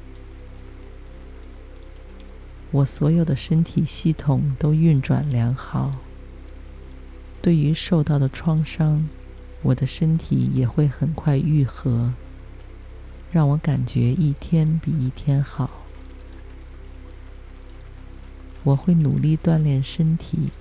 [2.71, 5.95] 我所有的身体系统都运转良好。
[7.41, 9.09] 对于受到的创伤，
[9.61, 12.13] 我的身体也会很快愈合，
[13.31, 15.80] 让我感觉一天比一天好。
[18.63, 20.51] 我会努力锻炼身体，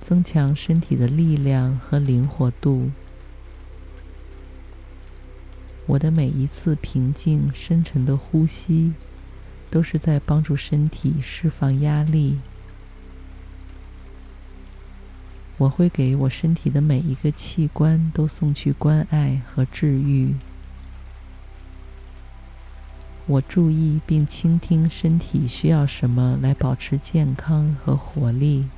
[0.00, 2.90] 增强身体的力量和灵活度。
[5.86, 8.92] 我的每一次平静深沉的呼吸，
[9.70, 12.38] 都是在帮助身体释放压力。
[15.58, 20.34] 我会给我身体的每一个器官都送去关爱和治愈。
[23.26, 28.68] 我注意并倾听身体需要什么来保持健康和活力。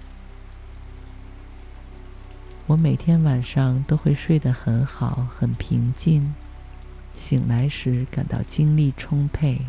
[2.67, 6.35] 我每天晚上都会睡得很好，很平静，
[7.17, 9.61] 醒来时感到精力充沛。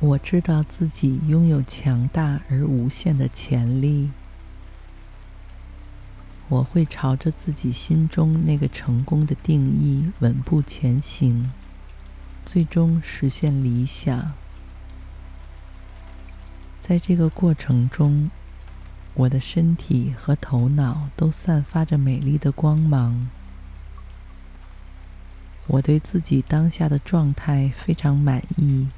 [0.00, 4.10] 我知道自己拥有强大而无限的潜力。
[6.48, 11.50] 我会朝着自己心中那个成功的定义稳步前行，
[12.50, 14.32] 最终实现理想。
[16.80, 18.30] 在这个过程中，
[19.12, 23.28] 我的身体和头脑都散发着美丽的光芒。
[25.66, 28.88] 我对自己当下的状态非常满意，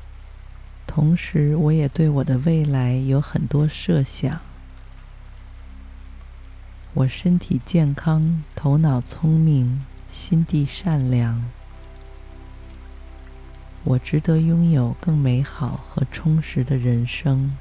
[0.86, 4.38] 同时我也对我的未来有很多设想。
[6.94, 11.42] 我身体健康，头脑聪明，心地善良。
[13.84, 17.56] 我值得拥有更美好和充实的人生。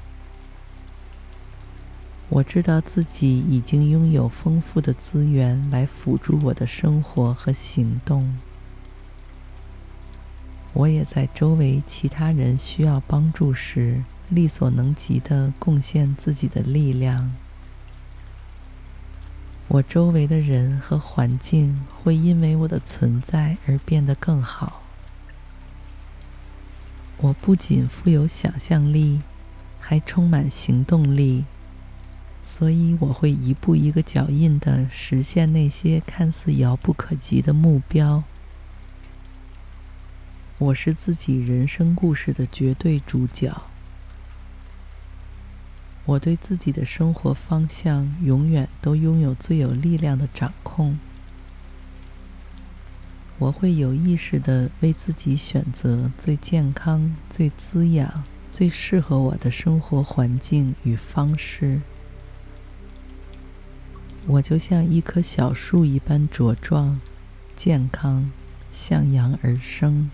[2.28, 8.38] 我知道自己已经拥有丰富的资源来辅助我的生活和行动。
[10.72, 17.32] 我也在周围其他人需要帮助时，力所能及的贡献自己的力量。
[19.66, 24.79] 我周围的人和环境会因为我的存在而变得更好。
[27.22, 29.20] 我不仅富有想象力，
[29.78, 31.44] 还充满行动力。
[32.42, 38.24] 所以我会一步一个脚印地实现那些看似遥不可及的目标。
[40.56, 43.54] 我是自己人生故事的绝对主角。
[46.06, 50.98] 我对自己的生活方向永远都拥有最有力量的掌控。
[53.40, 58.22] 我会有意识地为自己选择最健康、最滋养、
[58.52, 61.80] 最适合我的生活环境与方式。
[64.26, 67.00] 我就像一棵小树一般茁壮、
[67.56, 68.30] 健康、
[68.70, 70.10] 向阳而生。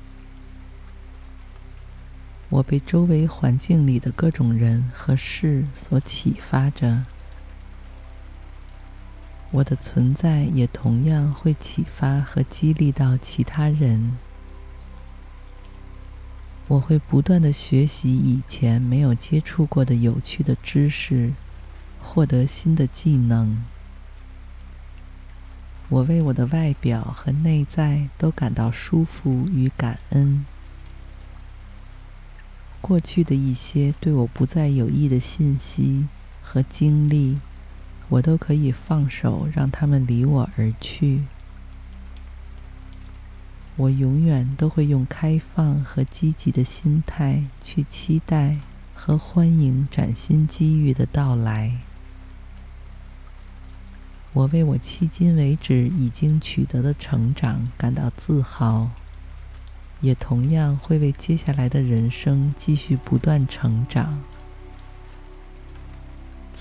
[2.49, 7.03] 我被周围环境里的各种人和事所启发着，
[9.53, 14.19] 我的存在也同样会启发和激励到其他人。
[16.69, 21.33] 我会不断地学习以前没有接触过的有趣的知识，
[22.03, 23.65] 获得新的技能。
[25.89, 30.45] 我为我的外表和内在都感到舒服与感恩。
[32.81, 36.07] 过去的一些对我不再有益的信息
[36.43, 37.39] 和经历，
[38.09, 41.23] 我都可以放手，让他们离我而去。
[43.77, 48.59] 我永远都会用开放和积极的心态去期待
[48.95, 51.79] 和欢迎崭新机遇的到来。
[54.33, 58.91] 我为我迄今为止已经取得的成长感到自豪，
[60.01, 64.23] 也同样会为接下来的人生继续不断成长。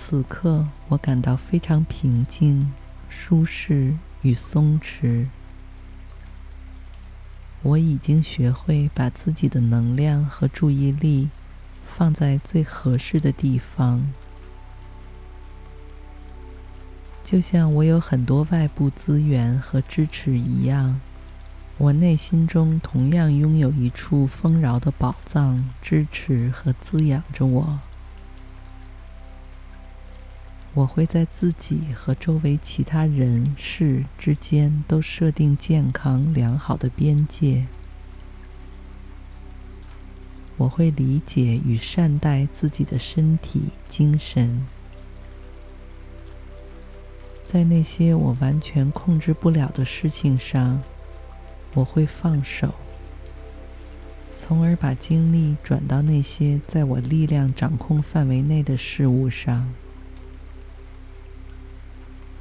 [0.08, 2.72] 此刻，我感到非常平静、
[3.10, 5.26] 舒适与松弛。
[7.64, 11.30] 我已经学会把自己的能量和注意力
[11.84, 14.14] 放在最合适的地方。
[17.24, 21.02] 就像我有很多外部资源和支持一样，
[21.80, 27.80] 我内心中同样拥有一处丰饶的宝藏，支持和滋养着我。
[30.76, 37.66] 我会在自己和周围其他人事之间都设定健康良好的边界。
[40.58, 44.66] 我会理解与善待自己的身体、精神。
[47.48, 50.82] 在那些我完全控制不了的事情上，
[51.74, 52.74] 我会放手，
[54.36, 59.74] 从而把精力转到那些在我力量掌控范围内的事物上。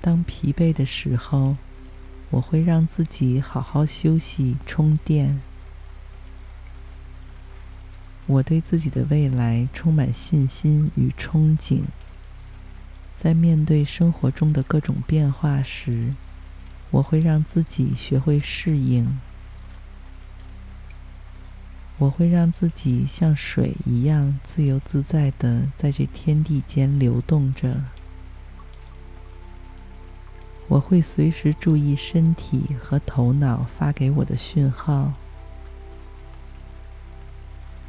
[0.05, 1.57] 当疲惫的时候，
[2.29, 5.41] 我会让自己好好休息、充电。
[8.27, 11.85] 我对自己的未来充满信心与憧憬。
[13.17, 16.13] 在面对生活中的各种变化时，
[16.91, 19.19] 我会让自己学会适应。
[21.97, 27.85] 我会让自己像水一样自由自在地在这天地间流动着，
[30.69, 35.12] 我会随时注意身体和头脑发给我的讯号。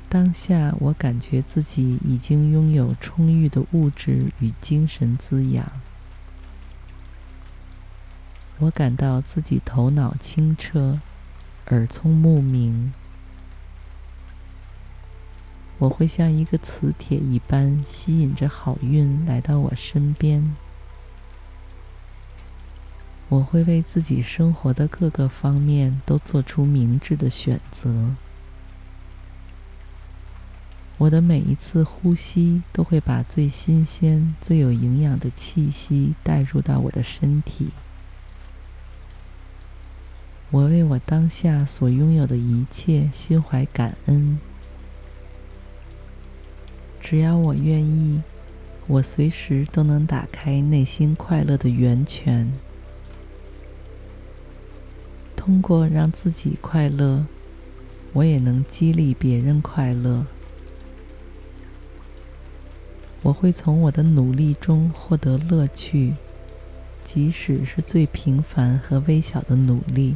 [0.10, 5.66] 当下，我感觉自己已经拥有充裕的物质与精神滋养。
[8.60, 11.00] 我感到自己头脑清澈，
[11.68, 12.94] 耳聪目明。
[15.78, 20.56] 我会像一个磁铁一般吸引着好运来到我身边。
[23.28, 28.16] 我会为自己生活的各个方面都做出明智的选择。
[30.98, 37.70] 我的每一次呼吸都会把最新鲜、最有营养的气息带入到我的身体。
[40.52, 44.40] 我为我当下所拥有的一切心怀感恩。
[47.02, 48.22] 只要我愿意，
[48.88, 52.54] 我随时都能打开内心快乐的源泉。
[55.46, 57.24] 通过让自己快乐，
[58.14, 60.26] 我也能激励别人快乐。
[63.22, 66.16] 我会从我的努力中获得乐趣，
[67.04, 70.16] 即使是最平凡和微小的努力。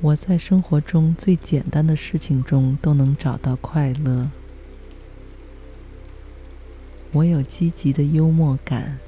[0.00, 4.30] 我在生活中最简单的事情中都能找到快乐。
[7.10, 9.00] 我有积极的幽默感。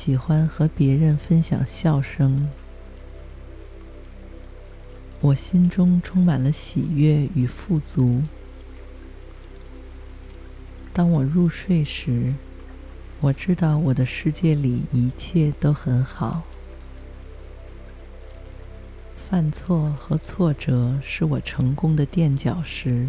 [0.00, 2.48] 喜欢和别人分享笑声，
[5.20, 8.22] 我心中充满了喜悦与富足。
[10.92, 12.32] 当我入睡时，
[13.20, 16.44] 我知道我的世界里一切都很好。
[19.28, 23.08] 犯错和挫折是我成功的垫脚石，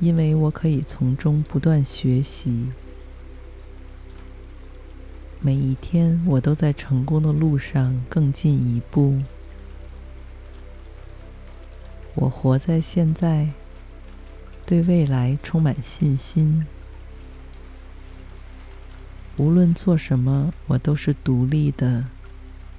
[0.00, 2.66] 因为我可以从中不断学习。
[5.42, 9.22] 每一天，我都在成功的路上更进一步。
[12.14, 13.48] 我活在现在，
[14.66, 16.66] 对未来充满信心。
[19.38, 22.04] 无论做什么，我都是独立的、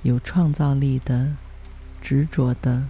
[0.03, 1.35] 有创造力的、
[1.99, 2.83] 执着的。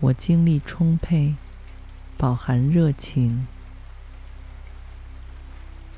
[0.00, 1.34] 我精力充沛，
[2.16, 3.46] 饱含热情。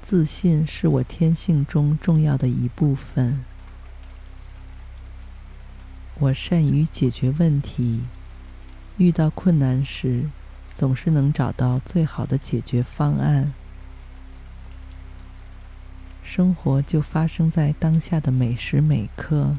[0.04, 3.42] 自信是我天性中重要的一部分。
[6.18, 8.02] 我善于解决问题，
[8.98, 10.28] 遇到困难时，
[10.74, 13.54] 总是能找到最好的解决方案。
[16.22, 19.56] 生活就发生在当下的每时每刻。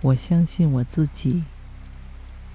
[0.00, 1.44] 我相信我自己，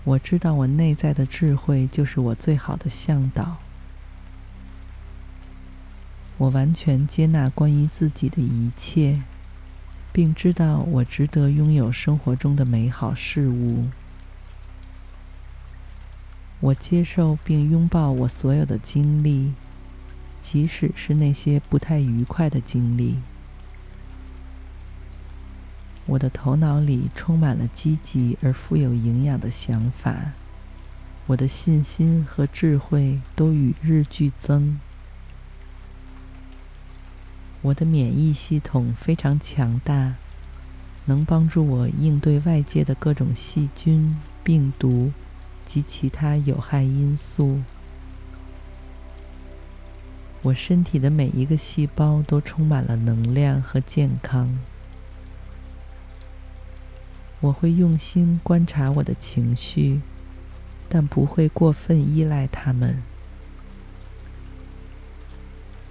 [0.03, 3.59] 我知道我内在的智慧就是我最好的向导。
[6.37, 9.21] 我完全接纳关于自己的一切，
[10.11, 13.85] 并知道我值得拥有生活中的美好事物。
[16.59, 19.53] 我接受并拥抱我所有的经历，
[20.41, 23.17] 即使是那些不太愉快的经历。
[26.05, 30.33] 我的头脑里充满了积极而富有营养的想法，
[31.25, 34.79] 我的信心和智慧都与日俱增。
[37.63, 40.15] 我的免疫系统非常强大，
[41.05, 45.11] 能帮助我应对外界的各种细菌、病毒
[45.65, 47.61] 及其他有害因素。
[50.43, 54.57] 我身体的每一个细胞都充满了能量和健康。
[57.41, 59.99] 我会用心观察我的情绪，
[60.87, 63.03] 但不会过分依赖它们。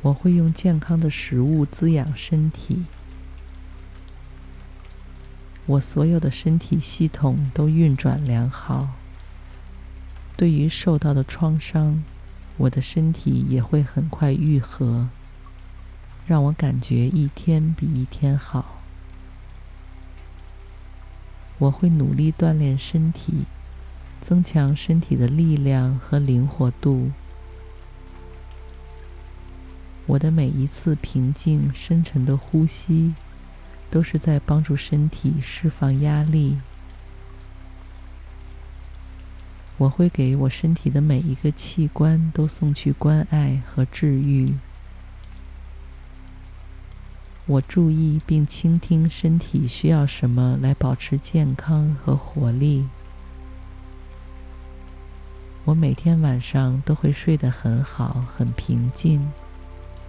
[0.07, 2.85] 我会用健康的食物滋养身体。
[5.67, 8.91] 我所有的身体系统都运转良好。
[10.37, 12.05] 对于受到的创伤，
[12.57, 15.09] 我的身体也会很快愈合，
[16.25, 18.83] 让我感觉一天比一天好。
[21.59, 23.45] 我会努力锻炼身体，
[24.21, 27.11] 增强身体的力量和灵活度。
[30.07, 33.15] 我的每一次平静、深沉的呼吸，
[33.91, 36.59] 都是在帮助身体释放压力。
[39.79, 44.55] 我会给我身体的每一个器官都送去关爱和治愈。
[47.47, 52.87] 我注意并倾听身体需要什么来保持健康和活力。
[55.65, 59.21] 我每天晚上都会睡得很好，很平静。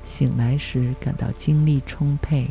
[0.07, 2.49] 醒来时感到精力充沛。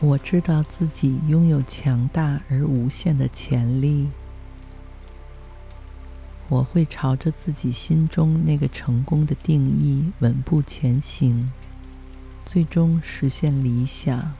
[0.00, 4.08] 我知道自己拥有强大而无限的潜力。
[6.48, 11.50] 我会朝着自己心中那个成功的定义稳步前行，
[12.46, 14.32] 最终实现理想。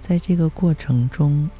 [0.00, 1.50] 在这个过程中，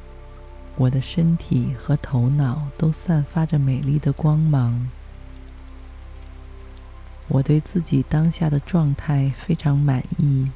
[0.75, 4.89] 我的身体和头脑都散发着美丽的光芒。
[7.29, 10.49] 我对自己当下的状态非常满意。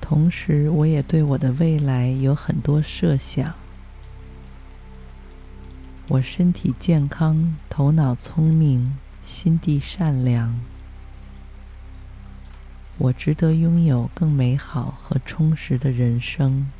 [0.00, 3.54] 同时，我也对我的未来有很多设想。
[6.08, 10.60] 我身体健康，头脑聪明，心地善良。
[12.98, 16.70] 我值得拥有更美好和充实的人生。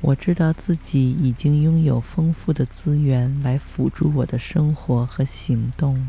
[0.00, 6.08] 我知道自己已经拥有丰富的资源来辅助我的生活和行动。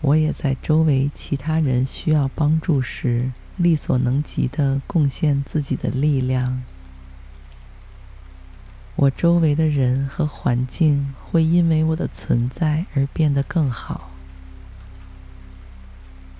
[0.00, 6.62] 我也在周围其他人需要帮助时，力所能及地贡献自己的力量。
[8.96, 14.10] 我周围的人和环境会因为我的存在而变得更好。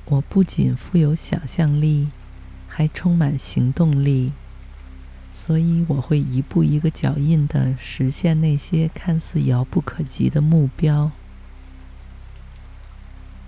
[0.07, 2.09] 我不仅富有想象力，
[2.67, 4.33] 还充满行动力，
[5.31, 11.11] 所以我会一步一个脚印地实现那些看似遥不可及的目标。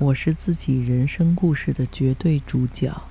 [0.01, 3.03] 我是自己人生故事的绝对主角。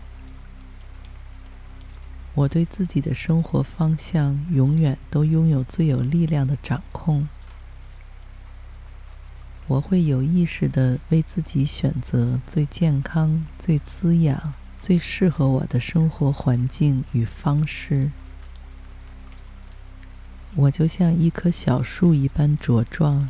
[2.33, 7.27] 我对自己的生活方向永远都拥有最有力量的掌控。
[9.67, 18.09] 我会有意识地为自己选择最健康、最滋养、最适合我的生活环境与方式。
[20.55, 23.29] 我就像一棵小树一般茁壮、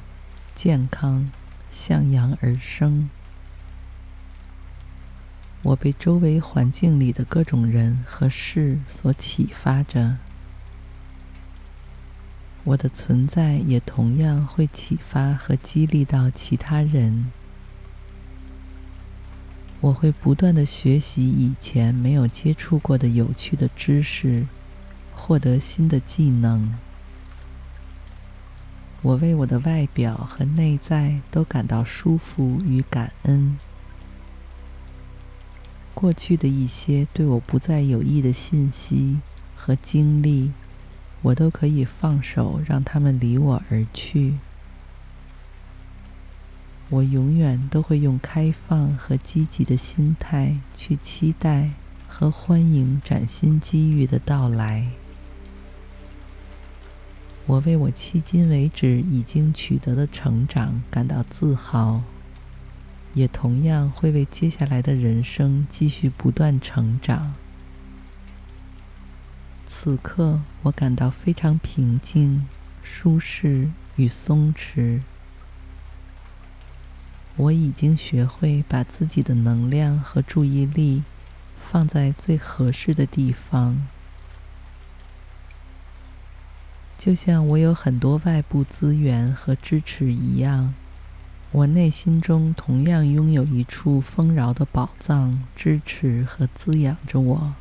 [0.56, 1.30] 健康、
[1.70, 3.10] 向阳而生。
[5.62, 10.18] 我被周围环境里的各种人和事所启发着，
[12.64, 17.32] 我的存在也同样会启发和激励到其他人。
[19.82, 24.46] 我会不断地学习以前没有接触过的有趣的知识，
[25.14, 26.74] 获得新的技能。
[29.02, 33.58] 我为我的外表和内在都感到舒服与感恩。
[36.00, 39.18] 过去的一些对我不再有益的信息
[39.54, 40.52] 和经历，
[41.22, 44.36] 我都可以放手，让他们离我而去。
[46.88, 51.72] 我永远都会用开放和积极的心态去期待
[52.08, 54.88] 和欢迎崭新机遇的到来。
[57.46, 62.02] 我为我迄今为止已经取得的成长感到自豪。
[63.14, 67.34] 也同样会为接下来的人生继续不断成长。
[69.68, 72.48] 此刻，我感到非常平静、
[72.84, 75.02] 舒适与松弛。
[77.38, 81.04] 我已经学会把自己的能量和注意力
[81.58, 83.88] 放在最合适的地方，
[86.98, 90.74] 就像我有很多外部资源和支持一样。
[91.52, 97.56] 我内心中同样拥有一处丰饶的宝藏，支持和滋养着我。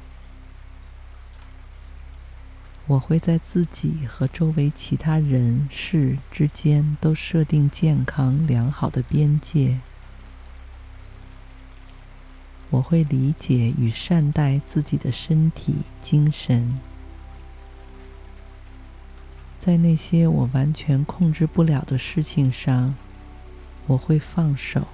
[2.86, 9.78] 我会在自己和周围其他人事之间都设定健康良好的边界。
[12.70, 16.78] 我会理解与善待自己的身体、精神。
[19.58, 22.94] 在那些我完全控制不了的事情上，
[23.88, 24.86] 我会放手，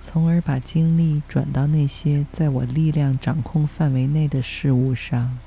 [0.00, 5.38] 从而把精力转到那些在我力量掌控范围内的事物上。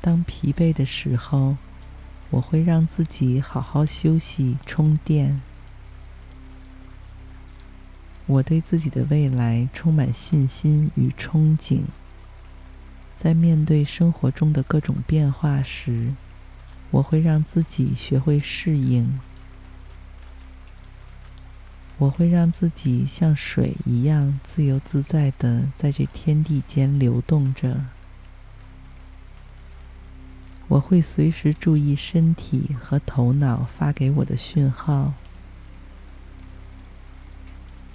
[0.00, 1.56] 当疲惫的时候，
[2.30, 5.42] 我会让自己好好休息、充电。
[8.26, 11.82] 我对自己的未来充满信心与憧憬。
[13.16, 16.12] 在面对生活中的各种变化时，
[16.94, 19.18] 我会让自己学会适应，
[21.98, 27.86] 我会让自己像水一样自由自在地在这天地间流动着。
[30.68, 35.14] 我会随时注意身体和头脑发给我的讯号。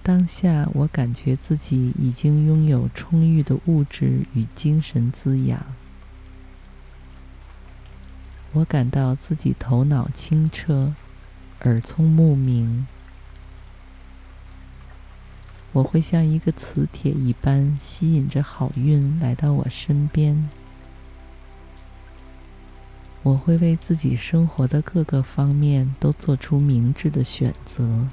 [0.04, 5.66] 当下，我感觉自己已经拥有充裕的物质与精神滋养。
[8.54, 10.94] 我感到自己头脑清澈，
[11.62, 12.88] 耳聪目明。
[15.72, 20.50] 我会像一个磁铁一般吸引着好运来到我身边。
[23.22, 28.08] 我会为自己生活的各个方面都做出明智的选择。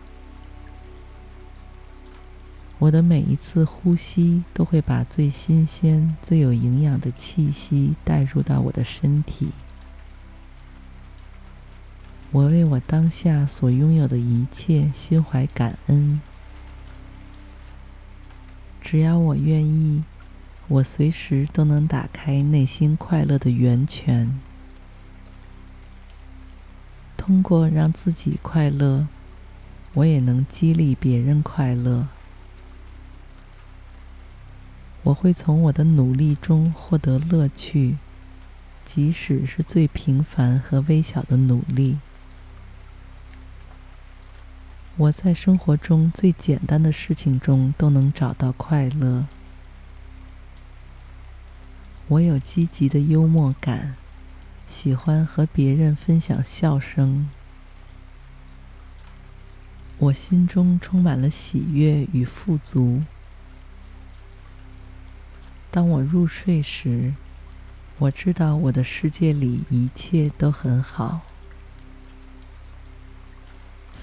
[2.78, 9.48] 我的每一次呼吸都会把最新鲜、最有营养的气息带入到我的身体。
[12.36, 16.20] 我为我当下所拥有的一切心怀感恩。
[18.78, 20.04] 只要我愿意，
[20.68, 24.38] 我随时都能打开内心快乐的源泉。
[27.16, 29.08] 通过让自己快乐，
[29.94, 32.06] 我也能激励别人快乐。
[35.04, 37.96] 我会从我的努力中获得乐趣，
[38.84, 41.96] 即使是最平凡和微小的努力。
[44.98, 49.27] 我在生活中最简单的事情中都能找到快乐。
[52.09, 53.94] 我有积极的幽默感，
[54.66, 57.28] 喜欢和别人分享笑声。
[59.98, 63.02] 我心中充满了喜悦与富足。
[65.70, 67.12] 当我入睡时，
[67.98, 71.20] 我知道我的世界里一切都很好。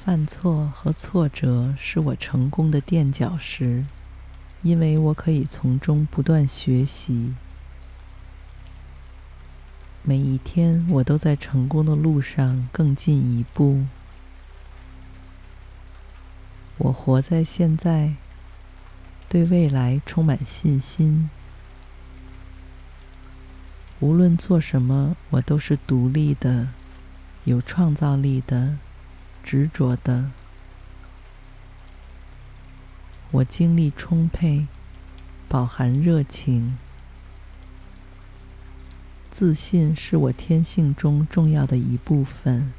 [0.06, 3.86] 犯错和挫折是我成功的垫脚石，
[4.62, 7.34] 因为我可以从中不断学习。
[10.02, 13.86] 每一天，我都在成功的路上更进一步。
[16.80, 18.16] 我活在现在，
[19.30, 21.30] 对未来充满信心。
[24.02, 26.68] 无论做什么，我都是独立的，
[27.46, 28.78] 有创造力的。
[29.44, 30.32] 执着的，
[33.32, 34.68] 我精力充沛，
[35.50, 36.78] 饱含热情。
[39.30, 42.72] 自信是我天性中重要的一部分。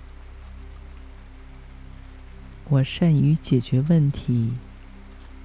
[2.70, 4.54] 我善于解决问题，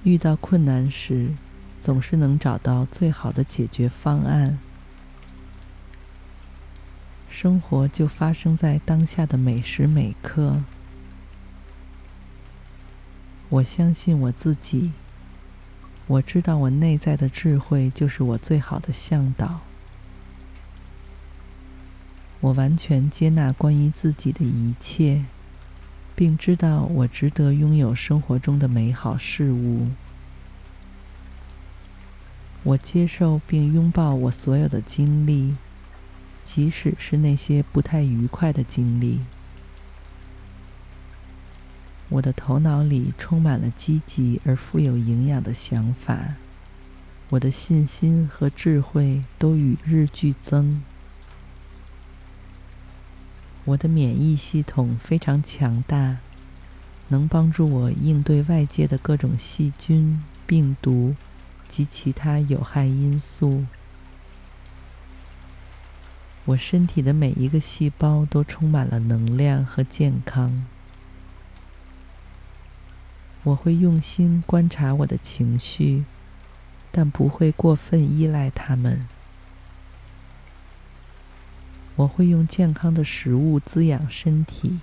[0.02, 1.34] 遇到困难时，
[1.80, 4.58] 总是能找到最好的解决方案。
[7.28, 10.62] 生活就发生在当下的每时每刻。
[13.50, 14.92] 我相信我自己，
[16.06, 19.60] 我知道我内在的智慧就是我最好的向导。
[22.40, 25.24] 我完全接纳关于自己的一切，
[26.14, 29.88] 并知道我值得拥有生活中的美好事物。
[32.62, 35.56] 我接受并拥抱我所有的经历，
[36.44, 39.18] 即使是那些不太愉快的经历。
[42.10, 46.34] 我的头脑里充满了积极而富有营养的想法，
[47.30, 50.82] 我的信心和智慧都与日俱增。
[53.64, 56.18] 我的免疫系统非常强大，
[57.08, 61.14] 能帮助我应对外界的各种细菌、病毒
[61.68, 63.64] 及其他有害因素。
[66.46, 70.66] 我身体的每一个细胞都充满了能量和健康。
[73.50, 76.04] 我会用心观察我的情绪，
[76.92, 79.08] 但不会过分依赖他们。
[81.96, 84.78] 我会用健康的食物滋养身体。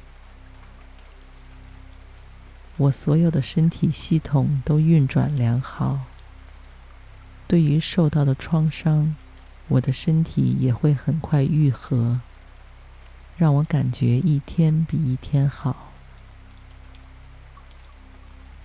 [2.75, 6.01] 我所有的身体系统都运转良好。
[7.47, 9.15] 对于受到的创伤，
[9.69, 12.19] 我的身体也会很快愈合，
[13.37, 15.86] 让我感觉一天比一天好。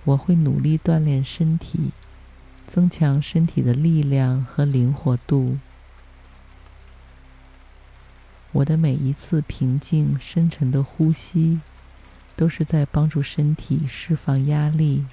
[0.04, 1.92] 我会努力锻炼身体，
[2.66, 5.58] 增强身体的力量和灵活度。
[8.50, 11.60] 我的每一次平静、深沉的呼吸，
[12.36, 15.06] 都是在帮助身体释放压力。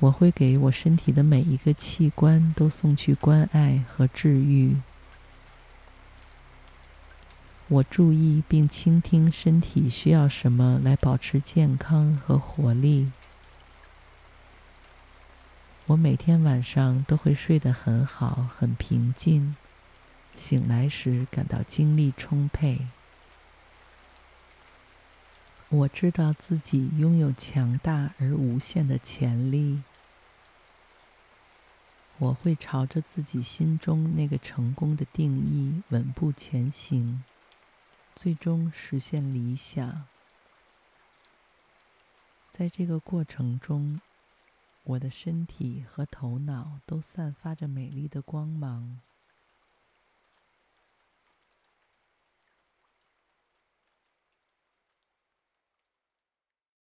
[0.00, 4.76] 我会给我身体的每一个器官都送去关爱和治愈。
[7.70, 13.12] 我注意并倾听身体需要什么来保持健康和活力。
[15.86, 19.54] 我每天晚上都会睡得很好，很平静，
[20.34, 22.86] 醒来时感到精力充沛。
[25.68, 29.82] 我知道自己拥有强大而无限的潜力。
[32.16, 37.22] 我会朝着自己心中那个成功的定义稳步前行，
[38.20, 40.04] 最终实现理想。
[42.50, 44.00] 在这个过程中，
[44.82, 48.98] 我的身体和头脑都散发着美丽的光芒。